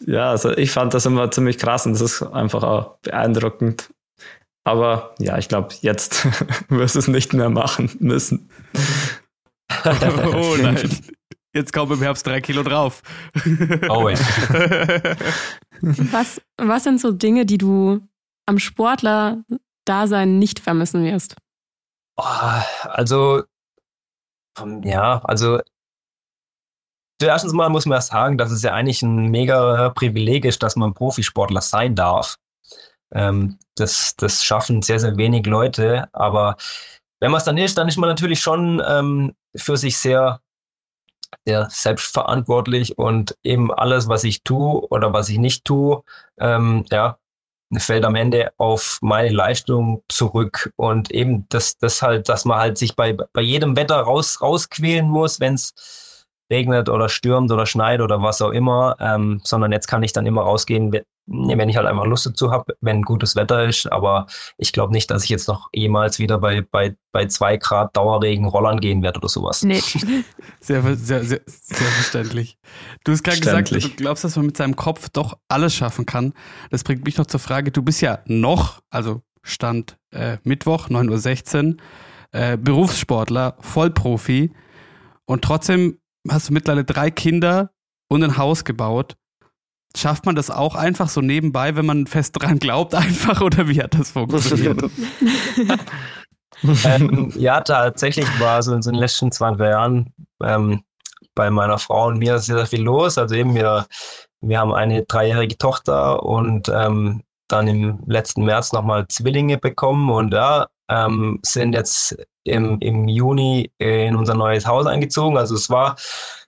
[0.06, 3.90] ja, also ich fand das immer ziemlich krass und das ist einfach auch beeindruckend,
[4.64, 6.24] aber ja, ich glaube, jetzt
[6.68, 8.48] wirst du es nicht mehr machen müssen.
[9.84, 10.78] oh nein.
[11.54, 13.02] Jetzt kommen im Herbst drei Kilo drauf.
[13.88, 14.08] Oh
[15.82, 18.00] was, was sind so Dinge, die du
[18.46, 21.36] am Sportler-Dasein nicht vermissen wirst?
[22.16, 23.44] Oh, also,
[24.84, 25.60] ja, also
[27.20, 30.94] zuerst mal muss man sagen, dass es ja eigentlich ein mega Privileg ist, dass man
[30.94, 32.36] Profisportler sein darf.
[33.12, 36.08] Ähm, das, das schaffen sehr, sehr wenig Leute.
[36.12, 36.56] Aber
[37.20, 40.40] wenn man es dann ist, dann ist man natürlich schon ähm, für sich sehr,
[41.44, 46.02] sehr selbstverantwortlich und eben alles, was ich tue oder was ich nicht tue,
[46.38, 47.18] ähm, ja,
[47.80, 50.72] fällt am Ende auf meine Leistung zurück.
[50.76, 55.08] Und eben das, das halt, dass man halt sich bei, bei jedem Wetter raus, rausquälen
[55.08, 59.86] muss, wenn es regnet oder stürmt oder schneit oder was auch immer, ähm, sondern jetzt
[59.86, 60.92] kann ich dann immer rausgehen,
[61.26, 63.90] wenn ich halt einfach Lust dazu habe, wenn gutes Wetter ist.
[63.90, 64.26] Aber
[64.58, 68.46] ich glaube nicht, dass ich jetzt noch jemals wieder bei, bei, bei zwei Grad Dauerregen
[68.46, 69.62] rollern gehen werde oder sowas.
[69.62, 69.80] Nee.
[70.60, 72.56] Sehr, sehr, sehr, sehr verständlich.
[73.04, 76.34] Du hast gerade gesagt, du glaubst, dass man mit seinem Kopf doch alles schaffen kann.
[76.70, 81.74] Das bringt mich noch zur Frage, du bist ja noch, also Stand äh, Mittwoch, 9.16
[81.74, 81.76] Uhr,
[82.30, 84.52] äh, Berufssportler, Vollprofi
[85.26, 85.98] und trotzdem
[86.30, 87.72] hast du mittlerweile drei Kinder
[88.08, 89.16] und ein Haus gebaut.
[89.96, 93.82] Schafft man das auch einfach so nebenbei, wenn man fest dran glaubt, einfach oder wie
[93.82, 94.82] hat das funktioniert?
[96.84, 100.12] ähm, ja, tatsächlich war so in den letzten 20 Jahren
[100.42, 100.82] ähm,
[101.34, 103.18] bei meiner Frau und mir sehr, sehr viel los.
[103.18, 103.86] Also eben wir,
[104.40, 110.32] wir haben eine dreijährige Tochter und ähm, dann im letzten März nochmal Zwillinge bekommen und
[110.32, 115.38] ja, ähm, sind jetzt im, im Juni in unser neues Haus eingezogen.
[115.38, 115.96] Also es war,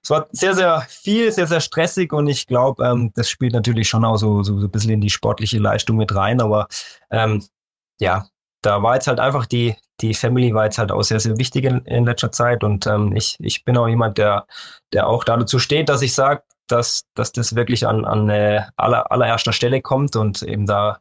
[0.03, 3.88] es war sehr, sehr viel, sehr, sehr stressig und ich glaube, ähm, das spielt natürlich
[3.88, 6.40] schon auch so, so, so ein bisschen in die sportliche Leistung mit rein.
[6.40, 6.68] Aber
[7.11, 7.42] ähm,
[8.01, 8.26] ja,
[8.61, 11.64] da war jetzt halt einfach die, die Family war jetzt halt auch sehr, sehr wichtig
[11.64, 14.47] in, in letzter Zeit und ähm, ich, ich bin auch jemand, der,
[14.92, 19.11] der auch dazu steht, dass ich sage, dass, dass das wirklich an, an äh, aller,
[19.11, 20.17] allererster Stelle kommt.
[20.17, 20.99] Und eben da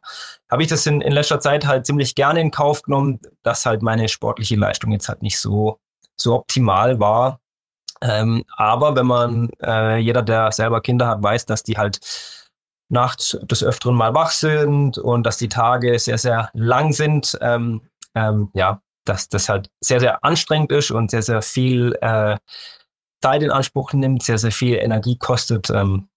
[0.50, 3.82] habe ich das in, in letzter Zeit halt ziemlich gerne in Kauf genommen, dass halt
[3.82, 5.78] meine sportliche Leistung jetzt halt nicht so,
[6.16, 7.40] so optimal war.
[8.02, 12.00] Ähm, aber wenn man, äh, jeder, der selber Kinder hat, weiß, dass die halt
[12.90, 17.38] nachts des Öfteren mal wach sind und dass die Tage sehr, sehr lang sind.
[17.40, 17.82] Ähm,
[18.14, 22.36] ähm, ja, dass das halt sehr, sehr anstrengend ist und sehr, sehr viel äh,
[23.24, 26.08] Zeit in Anspruch nimmt, sehr, sehr viel Energie kostet, ähm,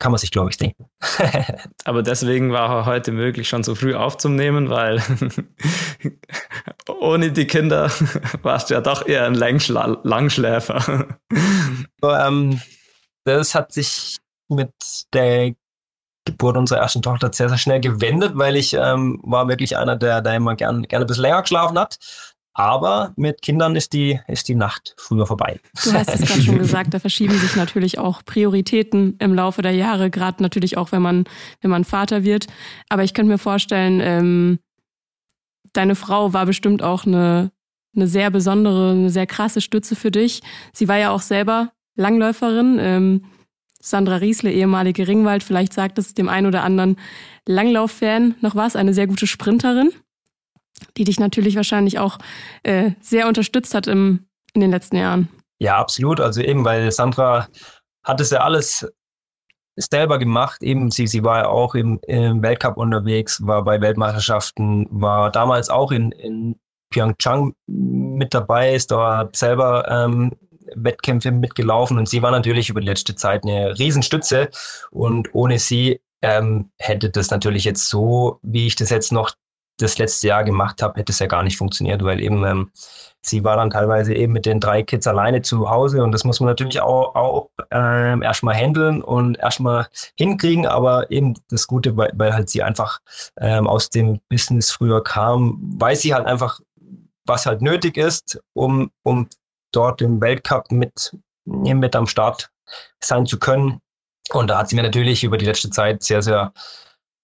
[0.00, 0.86] kann man sich, glaube ich, denken.
[1.84, 5.00] Aber deswegen war er heute möglich, schon so früh aufzunehmen, weil
[6.88, 7.92] ohne die Kinder
[8.42, 11.06] warst du ja doch eher ein Langschla Langschläfer.
[12.02, 12.60] ähm,
[13.24, 14.18] das hat sich
[14.48, 14.72] mit
[15.12, 15.54] der
[16.24, 20.20] Geburt unserer ersten Tochter sehr, sehr schnell gewendet, weil ich ähm, war wirklich einer, der,
[20.20, 21.98] der immer gern, gerne ein bisschen länger geschlafen hat.
[22.54, 25.60] Aber mit Kindern ist die, ist die Nacht früher vorbei.
[25.84, 29.72] Du hast es gerade schon gesagt, da verschieben sich natürlich auch Prioritäten im Laufe der
[29.72, 31.24] Jahre, gerade natürlich auch, wenn man,
[31.60, 32.46] wenn man Vater wird.
[32.88, 34.58] Aber ich könnte mir vorstellen, ähm,
[35.72, 37.50] deine Frau war bestimmt auch eine,
[37.96, 40.42] eine sehr besondere, eine sehr krasse Stütze für dich.
[40.74, 42.78] Sie war ja auch selber Langläuferin.
[42.78, 43.24] Ähm,
[43.84, 46.96] Sandra Riesle, ehemalige Ringwald, vielleicht sagt es dem einen oder anderen
[47.46, 49.90] Langlauffan noch was, eine sehr gute Sprinterin
[50.96, 52.18] die dich natürlich wahrscheinlich auch
[52.62, 55.28] äh, sehr unterstützt hat im, in den letzten Jahren.
[55.58, 56.20] Ja, absolut.
[56.20, 57.48] Also eben, weil Sandra
[58.04, 58.86] hat es ja alles
[59.76, 60.62] selber gemacht.
[60.62, 65.70] Eben, sie, sie war ja auch im, im Weltcup unterwegs, war bei Weltmeisterschaften, war damals
[65.70, 66.56] auch in, in
[66.90, 70.32] Pyeongchang mit dabei, ist da selber ähm,
[70.74, 74.50] Wettkämpfe mitgelaufen und sie war natürlich über die letzte Zeit eine Riesenstütze
[74.90, 79.32] und ohne sie ähm, hätte das natürlich jetzt so, wie ich das jetzt noch
[79.78, 82.70] das letzte Jahr gemacht habe, hätte es ja gar nicht funktioniert, weil eben ähm,
[83.22, 86.40] sie war dann teilweise eben mit den drei Kids alleine zu Hause und das muss
[86.40, 92.12] man natürlich auch, auch ähm, erstmal handeln und erstmal hinkriegen, aber eben das Gute, weil,
[92.14, 93.00] weil halt sie einfach
[93.40, 96.60] ähm, aus dem Business früher kam, weiß sie halt einfach,
[97.24, 99.28] was halt nötig ist, um, um
[99.72, 102.50] dort im Weltcup mit, mit am Start
[103.00, 103.80] sein zu können.
[104.32, 106.52] Und da hat sie mir natürlich über die letzte Zeit sehr, sehr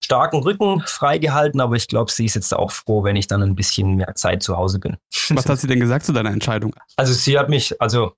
[0.03, 3.55] starken Rücken freigehalten, aber ich glaube, sie ist jetzt auch froh, wenn ich dann ein
[3.55, 4.97] bisschen mehr Zeit zu Hause bin.
[5.31, 6.75] Was hat sie denn gesagt zu deiner Entscheidung?
[6.97, 8.13] Also sie hat mich also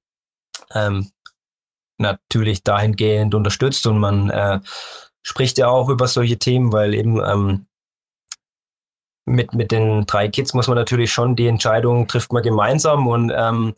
[0.74, 1.10] ähm,
[1.98, 4.60] natürlich dahingehend unterstützt und man äh,
[5.22, 7.66] spricht ja auch über solche Themen, weil eben ähm,
[9.26, 13.32] mit, mit den drei Kids muss man natürlich schon die Entscheidung trifft man gemeinsam und
[13.34, 13.74] ähm,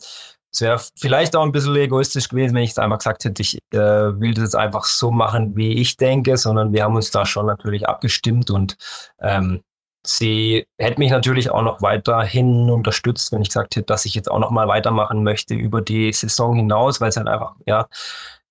[0.52, 3.58] es wäre vielleicht auch ein bisschen egoistisch gewesen, wenn ich jetzt einfach gesagt hätte, ich
[3.72, 7.24] äh, will das jetzt einfach so machen, wie ich denke, sondern wir haben uns da
[7.24, 8.76] schon natürlich abgestimmt und
[9.20, 9.62] ähm,
[10.06, 14.30] sie hätte mich natürlich auch noch weiterhin unterstützt, wenn ich gesagt hätte, dass ich jetzt
[14.30, 17.86] auch noch mal weitermachen möchte über die Saison hinaus, weil es halt einfach, ja,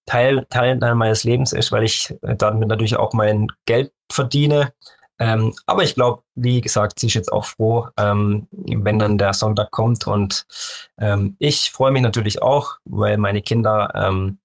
[0.07, 4.73] Teil, Teil meines Lebens ist, weil ich damit natürlich auch mein Geld verdiene.
[5.21, 9.35] Ähm, aber ich glaube, wie gesagt, sie ist jetzt auch froh, ähm, wenn dann der
[9.35, 10.07] Sonntag kommt.
[10.07, 10.47] Und
[10.97, 14.39] ähm, ich freue mich natürlich auch, weil meine Kinder ähm,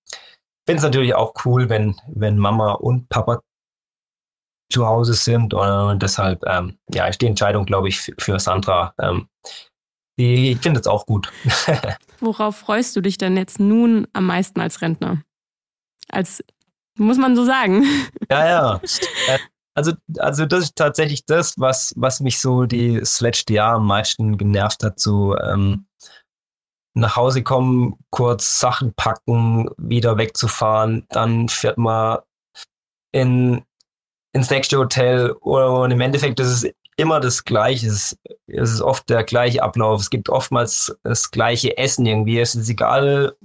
[0.66, 3.40] finden es natürlich auch cool, wenn, wenn Mama und Papa
[4.70, 5.54] zu Hause sind.
[5.54, 8.92] Und deshalb, ähm, ja, ist die Entscheidung, glaube ich, für Sandra.
[9.00, 9.28] Ähm,
[10.18, 11.32] die, ich finde es auch gut.
[12.20, 15.22] Worauf freust du dich denn jetzt nun am meisten als Rentner?
[16.10, 16.44] Als,
[16.98, 17.82] muss man so sagen.
[18.30, 18.80] Ja, ja.
[19.76, 23.86] Also, also das ist tatsächlich das, was, was mich so die, das letzte Jahr am
[23.86, 24.98] meisten genervt hat.
[24.98, 25.86] So ähm,
[26.94, 32.20] nach Hause kommen, kurz Sachen packen, wieder wegzufahren, dann fährt man
[33.12, 33.64] in,
[34.32, 37.86] ins nächste Hotel und im Endeffekt ist es immer das Gleiche.
[37.88, 40.00] Es ist, es ist oft der gleiche Ablauf.
[40.00, 42.40] Es gibt oftmals das gleiche Essen irgendwie.
[42.40, 43.36] Es ist egal,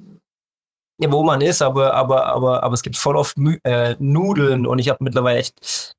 [0.97, 4.79] wo man ist, aber, aber, aber, aber es gibt voll oft Mü äh, Nudeln und
[4.79, 5.93] ich habe mittlerweile echt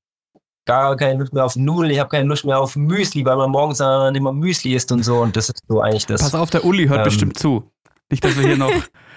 [0.64, 3.50] gar keine Lust mehr auf Nudeln, ich habe keine Lust mehr auf Müsli, weil man
[3.50, 6.20] morgens dann immer Müsli isst und so und das ist so eigentlich das.
[6.20, 7.70] Pass auf, der Uli hört ähm, bestimmt zu.
[8.10, 8.70] Nicht, dass wir hier noch.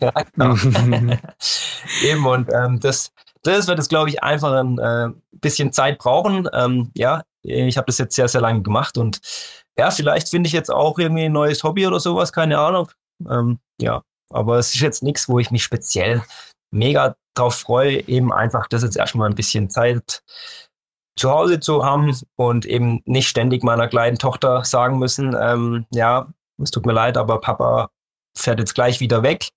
[0.00, 0.54] ja, genau.
[2.02, 3.10] Eben und ähm, das,
[3.42, 6.48] das wird jetzt, glaube ich, einfach ein äh, bisschen Zeit brauchen.
[6.52, 9.20] Ähm, ja, ich habe das jetzt sehr, sehr lange gemacht und
[9.76, 12.88] ja, vielleicht finde ich jetzt auch irgendwie ein neues Hobby oder sowas, keine Ahnung.
[13.28, 16.22] Ähm, ja, aber es ist jetzt nichts, wo ich mich speziell
[16.74, 20.22] mega drauf freue, eben einfach das jetzt erstmal ein bisschen Zeit
[21.16, 26.28] zu Hause zu haben und eben nicht ständig meiner kleinen Tochter sagen müssen, ähm, ja,
[26.62, 27.90] es tut mir leid, aber Papa
[28.36, 29.48] fährt jetzt gleich wieder weg.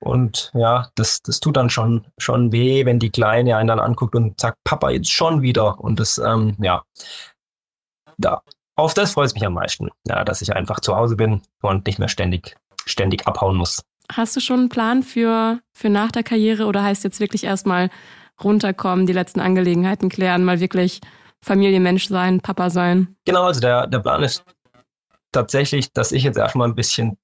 [0.00, 4.14] Und ja, das, das tut dann schon, schon weh, wenn die Kleine einen dann anguckt
[4.14, 5.80] und sagt, Papa, jetzt schon wieder.
[5.80, 6.82] Und das, ähm, ja,
[8.18, 8.42] da,
[8.76, 11.86] auf das freut es mich am meisten, ja, dass ich einfach zu Hause bin und
[11.86, 13.82] nicht mehr ständig, ständig abhauen muss.
[14.12, 17.90] Hast du schon einen Plan für, für nach der Karriere oder heißt jetzt wirklich erstmal
[18.42, 21.00] runterkommen, die letzten Angelegenheiten klären, mal wirklich
[21.42, 23.16] Familienmensch sein, Papa sein?
[23.24, 24.44] Genau, also der, der Plan ist
[25.32, 27.18] tatsächlich, dass ich jetzt erstmal ein bisschen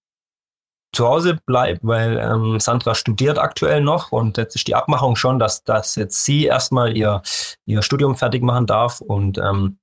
[0.92, 5.38] zu Hause bleibe, weil ähm, Sandra studiert aktuell noch und jetzt ist die Abmachung schon,
[5.38, 7.22] dass, dass jetzt sie erstmal ihr,
[7.64, 9.78] ihr Studium fertig machen darf und ähm,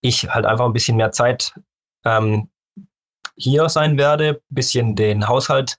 [0.00, 1.54] ich halt einfach ein bisschen mehr Zeit
[2.04, 2.48] ähm,
[3.34, 5.76] hier sein werde, bisschen den Haushalt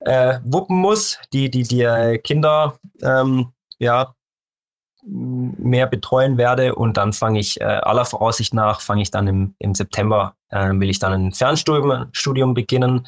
[0.00, 4.14] äh, wuppen muss, die die, die Kinder ähm, ja,
[5.04, 9.54] mehr betreuen werde und dann fange ich äh, aller Voraussicht nach, fange ich dann im,
[9.58, 13.06] im September, äh, will ich dann ein Fernstudium Studium beginnen.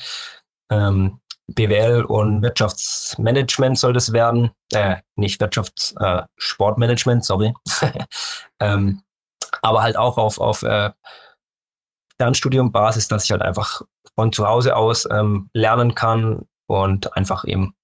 [0.70, 4.50] Ähm, BWL und Wirtschaftsmanagement soll das werden.
[4.72, 7.52] Äh, nicht Wirtschafts-, äh, Sportmanagement, sorry.
[8.60, 9.02] ähm,
[9.62, 10.90] aber halt auch auf, auf äh,
[12.18, 13.82] Fernstudium-Basis, dass ich halt einfach
[14.14, 17.74] von zu Hause aus ähm, lernen kann, und einfach eben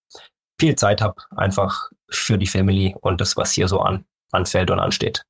[0.61, 4.79] viel Zeit habe, einfach für die Family und das, was hier so an, anfällt und
[4.79, 5.23] ansteht.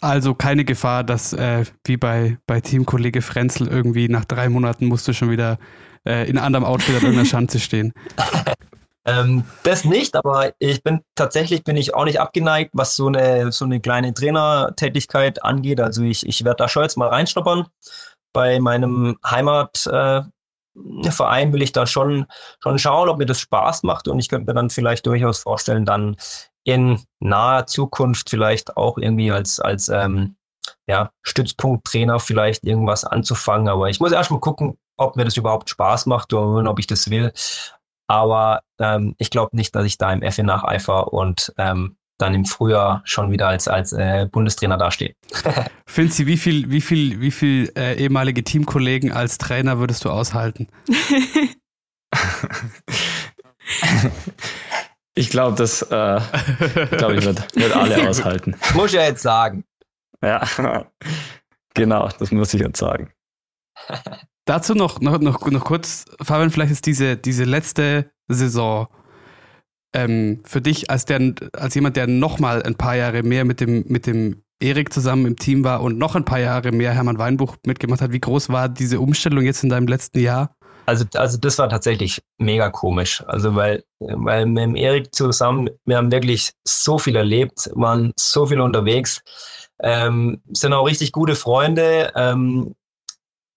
[0.00, 5.06] Also keine Gefahr, dass äh, wie bei, bei Teamkollege Frenzel irgendwie nach drei Monaten musst
[5.08, 5.58] du schon wieder
[6.06, 7.92] äh, in anderem Outfit auf irgendeiner Schanze stehen.
[9.04, 13.52] ähm, das nicht, aber ich bin tatsächlich bin ich auch nicht abgeneigt, was so eine
[13.52, 15.80] so eine kleine Trainertätigkeit angeht.
[15.80, 17.66] Also ich, ich werde da schon jetzt mal reinschnuppern
[18.32, 20.22] bei meinem Heimat äh,
[21.10, 22.26] Verein will ich da schon,
[22.62, 25.84] schon schauen, ob mir das Spaß macht und ich könnte mir dann vielleicht durchaus vorstellen,
[25.84, 26.16] dann
[26.64, 30.36] in naher Zukunft vielleicht auch irgendwie als, als ähm,
[30.86, 33.68] ja, Stützpunkttrainer vielleicht irgendwas anzufangen.
[33.68, 36.86] Aber ich muss erst mal gucken, ob mir das überhaupt Spaß macht und ob ich
[36.86, 37.32] das will.
[38.06, 42.44] Aber ähm, ich glaube nicht, dass ich da im FE nacheifer und ähm, dann im
[42.44, 45.14] Frühjahr schon wieder als, als äh, Bundestrainer dastehe.
[45.86, 50.68] Finzi, wie viel, wie viel, wie viel äh, ehemalige Teamkollegen als Trainer würdest du aushalten?
[55.14, 56.20] ich glaube, das äh,
[56.96, 58.56] glaube ich wird, wird alle aushalten.
[58.74, 59.64] Muss ich ja jetzt sagen.
[60.22, 60.42] Ja,
[61.74, 63.12] genau, das muss ich jetzt sagen.
[64.44, 68.88] Dazu noch, noch, noch, noch kurz, Fabian, vielleicht ist diese, diese letzte Saison
[69.92, 73.84] ähm, für dich als, der, als jemand, der nochmal ein paar Jahre mehr mit dem,
[73.88, 77.56] mit dem Erik zusammen im Team war und noch ein paar Jahre mehr Hermann Weinbuch
[77.66, 80.54] mitgemacht hat, wie groß war diese Umstellung jetzt in deinem letzten Jahr?
[80.86, 83.22] Also, also das war tatsächlich mega komisch.
[83.26, 88.46] Also weil, weil mit dem Erik zusammen, wir haben wirklich so viel erlebt, waren so
[88.46, 89.22] viel unterwegs,
[89.82, 92.12] ähm, sind auch richtig gute Freunde.
[92.14, 92.74] Ähm,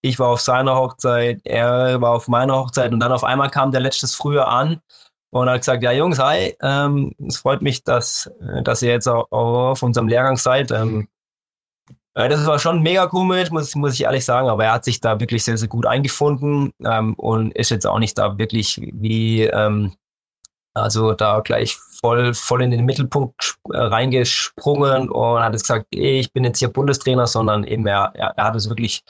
[0.01, 3.71] ich war auf seiner Hochzeit, er war auf meiner Hochzeit und dann auf einmal kam
[3.71, 4.79] der letztes früher an
[5.34, 8.31] und hat gesagt, ja Jungs, hi, ähm, es freut mich, dass,
[8.63, 10.71] dass ihr jetzt auch auf unserem Lehrgang seid.
[10.71, 11.07] Ähm,
[12.13, 15.01] äh, das war schon mega komisch, muss, muss ich ehrlich sagen, aber er hat sich
[15.01, 19.43] da wirklich sehr, sehr gut eingefunden ähm, und ist jetzt auch nicht da wirklich wie,
[19.45, 19.95] ähm,
[20.75, 26.43] also da gleich voll, voll in den Mittelpunkt äh, reingesprungen und hat gesagt, ich bin
[26.43, 29.03] jetzt hier Bundestrainer, sondern eben er, er, er hat es wirklich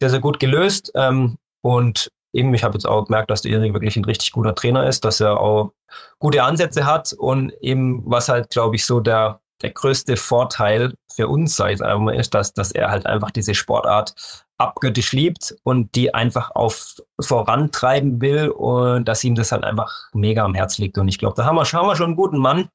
[0.00, 0.90] sehr, sehr gut gelöst.
[0.94, 4.54] Ähm, und eben, ich habe jetzt auch gemerkt, dass der Erik wirklich ein richtig guter
[4.54, 5.72] Trainer ist, dass er auch
[6.18, 11.28] gute Ansätze hat und eben, was halt, glaube ich, so der, der größte Vorteil für
[11.28, 11.72] uns sei
[12.16, 14.14] ist, dass, dass er halt einfach diese Sportart
[14.58, 20.44] abgöttisch liebt und die einfach auf vorantreiben will und dass ihm das halt einfach mega
[20.44, 20.98] am Herz liegt.
[20.98, 22.68] Und ich glaube, da haben wir, haben wir schon einen guten Mann.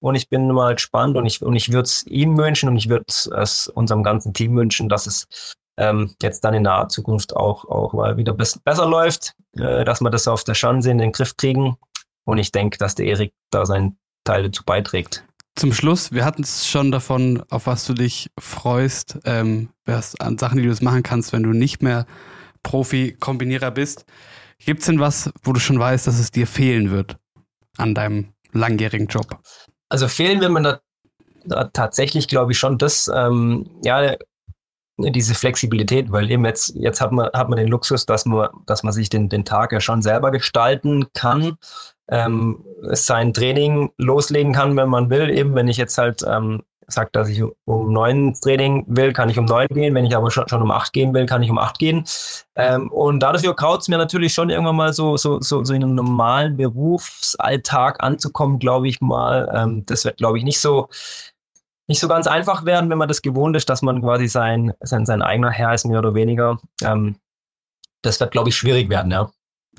[0.00, 2.88] Und ich bin mal gespannt und ich, und ich würde es ihm wünschen und ich
[2.88, 7.64] würde es unserem ganzen Team wünschen, dass es ähm, jetzt dann in naher Zukunft auch,
[7.64, 11.36] auch mal wieder besser läuft, äh, dass wir das auf der Chance in den Griff
[11.36, 11.76] kriegen.
[12.24, 15.24] Und ich denke, dass der Erik da seinen Teil dazu beiträgt.
[15.56, 19.70] Zum Schluss, wir hatten es schon davon, auf was du dich freust, ähm,
[20.18, 22.06] an Sachen, die du jetzt machen kannst, wenn du nicht mehr
[22.62, 24.04] Profi-Kombinierer bist.
[24.64, 27.16] Gibt es denn was, wo du schon weißt, dass es dir fehlen wird
[27.76, 29.40] an deinem langjährigen Job?
[29.88, 30.80] Also fehlen wird mir da,
[31.44, 34.16] da tatsächlich, glaube ich, schon das, ähm, ja,
[34.98, 38.82] diese Flexibilität, weil eben jetzt, jetzt hat man, hat man den Luxus, dass man, dass
[38.82, 41.56] man sich den, den Tag ja schon selber gestalten kann,
[42.10, 45.30] ähm, sein Training loslegen kann, wenn man will.
[45.30, 49.38] Eben, wenn ich jetzt halt ähm, sage, dass ich um neun Training will, kann ich
[49.38, 49.94] um neun gehen.
[49.94, 52.04] Wenn ich aber schon, schon um acht gehen will, kann ich um acht gehen.
[52.56, 55.84] Ähm, und dadurch kraut es mir natürlich schon irgendwann mal so, so, so, so in
[55.84, 59.52] einem normalen Berufsalltag anzukommen, glaube ich mal.
[59.54, 60.88] Ähm, das wird, glaube ich, nicht so
[61.88, 65.06] nicht so ganz einfach werden, wenn man das gewohnt ist, dass man quasi sein, sein,
[65.06, 66.58] sein eigener Herr ist, mehr oder weniger.
[66.82, 67.16] Ähm,
[68.02, 69.30] das wird, glaube ich, schwierig werden, ja.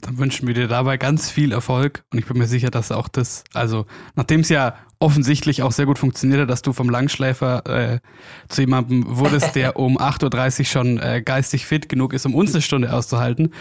[0.02, 3.10] Dann wünschen wir dir dabei ganz viel Erfolg und ich bin mir sicher, dass auch
[3.10, 3.86] das, also
[4.16, 8.00] nachdem es ja offensichtlich auch sehr gut funktioniert hat, dass du vom Langschläfer äh,
[8.48, 12.54] zu jemandem wurdest, der um 8.30 Uhr schon äh, geistig fit genug ist, um uns
[12.54, 13.54] eine Stunde auszuhalten,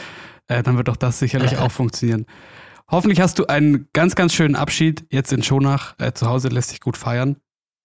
[0.46, 2.26] äh, dann wird auch das sicherlich auch funktionieren.
[2.90, 5.94] Hoffentlich hast du einen ganz, ganz schönen Abschied jetzt in Schonach.
[5.98, 7.36] Äh, zu Hause lässt sich gut feiern.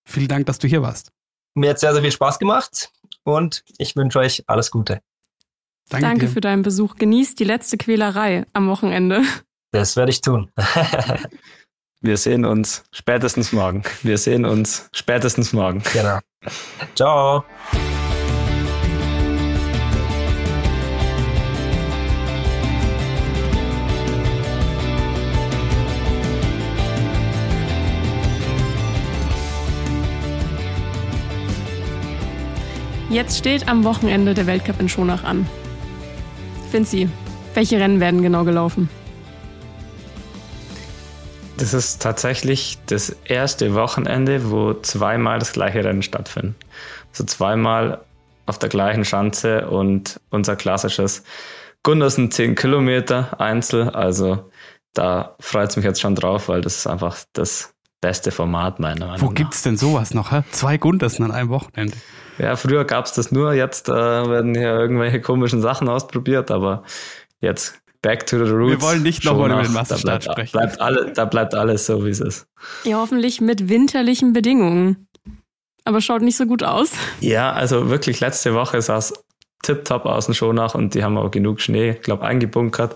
[0.06, 1.12] Vielen Dank, dass du hier warst.
[1.56, 2.92] Mir hat sehr, sehr viel Spaß gemacht
[3.24, 5.02] und ich wünsche euch alles Gute.
[5.90, 6.96] Danke, Danke für deinen Besuch.
[6.96, 9.22] Genießt die letzte Quälerei am Wochenende.
[9.72, 10.52] Das werde ich tun.
[12.02, 13.82] Wir sehen uns spätestens morgen.
[14.02, 15.82] Wir sehen uns spätestens morgen.
[15.94, 16.20] Genau.
[16.96, 17.46] Ciao.
[33.14, 35.48] Jetzt steht am Wochenende der Weltcup in Schonach an.
[36.72, 37.08] Finzi,
[37.54, 38.90] welche Rennen werden genau gelaufen?
[41.58, 46.56] Das ist tatsächlich das erste Wochenende, wo zweimal das gleiche Rennen stattfindet.
[47.12, 48.02] Also zweimal
[48.48, 51.24] auf der gleichen Schanze und unser klassisches
[51.84, 53.92] Gundersen 10 Kilometer Einzel.
[53.92, 54.50] Also
[54.94, 59.06] da freut es mich jetzt schon drauf, weil das ist einfach das beste Format meiner
[59.06, 59.22] Meinung nach.
[59.22, 60.32] Wo gibt es denn sowas noch?
[60.32, 60.42] Hä?
[60.50, 61.96] Zwei Gundersen an einem Wochenende.
[62.38, 66.84] Ja, früher gab es das nur, jetzt äh, werden hier irgendwelche komischen Sachen ausprobiert, aber
[67.42, 68.72] jetzt back to the roots.
[68.72, 70.52] Wir wollen nicht nochmal über den Massenstart da bleibt, sprechen.
[70.52, 72.48] Bleibt alle, da bleibt alles so, wie es ist.
[72.84, 75.08] Ja, hoffentlich mit winterlichen Bedingungen.
[75.86, 76.92] Aber schaut nicht so gut aus.
[77.20, 79.14] Ja, also wirklich letzte Woche sah es
[79.64, 82.96] tipptopp aus in Schonach und die haben auch genug Schnee, glaube eingebunkert.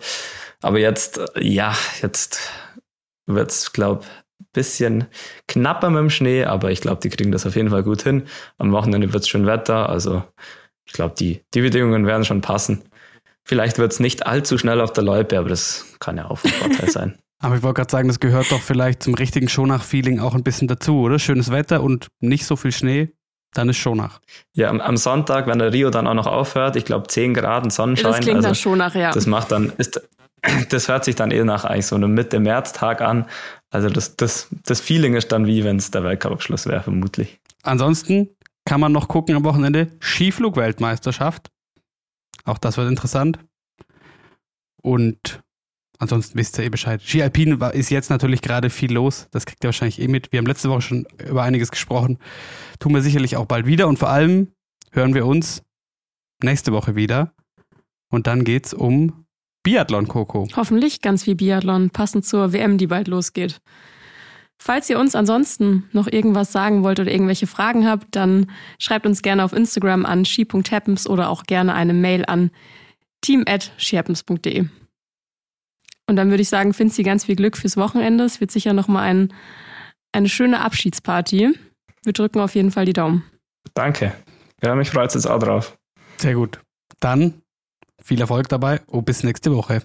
[0.61, 2.39] Aber jetzt, ja, jetzt
[3.25, 4.05] wird es, glaube
[4.57, 5.05] bisschen
[5.47, 8.23] knapper mit dem Schnee, aber ich glaube, die kriegen das auf jeden Fall gut hin.
[8.57, 10.23] Am Wochenende wird es schön Wetter, also
[10.85, 12.83] ich glaube, die, die Bedingungen werden schon passen.
[13.43, 16.51] Vielleicht wird es nicht allzu schnell auf der Loipe, aber das kann ja auch von
[16.51, 17.17] Vorteil sein.
[17.39, 20.67] Aber ich wollte gerade sagen, das gehört doch vielleicht zum richtigen Schonach-Feeling auch ein bisschen
[20.67, 21.19] dazu, oder?
[21.19, 23.11] Schönes Wetter und nicht so viel Schnee,
[23.53, 24.21] dann ist Schonach.
[24.53, 27.63] Ja, am, am Sonntag, wenn der Rio dann auch noch aufhört, ich glaube 10 Grad
[27.63, 28.11] und Sonnenschein.
[28.11, 29.11] Das klingt also nach Schonach, ja.
[29.11, 30.01] Das macht dann, ist,
[30.69, 33.25] das hört sich dann eh nach eigentlich so einem Mitte-März-Tag an.
[33.69, 37.39] Also das, das, das Feeling ist dann wie, wenn es der Weltcup-Abschluss wäre, vermutlich.
[37.63, 38.29] Ansonsten
[38.65, 41.49] kann man noch gucken am Wochenende Skiflug-Weltmeisterschaft.
[42.45, 43.39] Auch das wird interessant.
[44.81, 45.41] Und
[45.99, 47.01] ansonsten wisst ihr eh Bescheid.
[47.01, 49.27] Ski Alpin ist jetzt natürlich gerade viel los.
[49.31, 50.31] Das kriegt ihr wahrscheinlich eh mit.
[50.31, 52.19] Wir haben letzte Woche schon über einiges gesprochen.
[52.79, 53.87] Tun wir sicherlich auch bald wieder.
[53.87, 54.53] Und vor allem
[54.91, 55.63] hören wir uns
[56.41, 57.33] nächste Woche wieder.
[58.09, 59.26] Und dann geht's um
[59.67, 60.47] Biathlon, Coco.
[60.55, 63.59] Hoffentlich ganz viel Biathlon, passend zur WM, die bald losgeht.
[64.57, 68.49] Falls ihr uns ansonsten noch irgendwas sagen wollt oder irgendwelche Fragen habt, dann
[68.79, 72.49] schreibt uns gerne auf Instagram an ski.happens oder auch gerne eine Mail an
[73.19, 74.69] team.skihappens.de.
[76.09, 78.23] Und dann würde ich sagen, Finzi, ganz viel Glück fürs Wochenende.
[78.23, 79.33] Es wird sicher nochmal ein,
[80.13, 81.59] eine schöne Abschiedsparty.
[82.03, 83.25] Wir drücken auf jeden Fall die Daumen.
[83.73, 84.13] Danke.
[84.63, 85.77] Ja, mich freut es jetzt auch drauf.
[86.15, 86.61] Sehr gut.
[87.01, 87.41] Dann
[88.07, 89.83] viel Erfolg dabei und bis nächste Woche.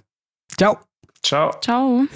[0.56, 0.78] Ciao.
[1.22, 1.50] Ciao.
[1.60, 2.06] Ciao.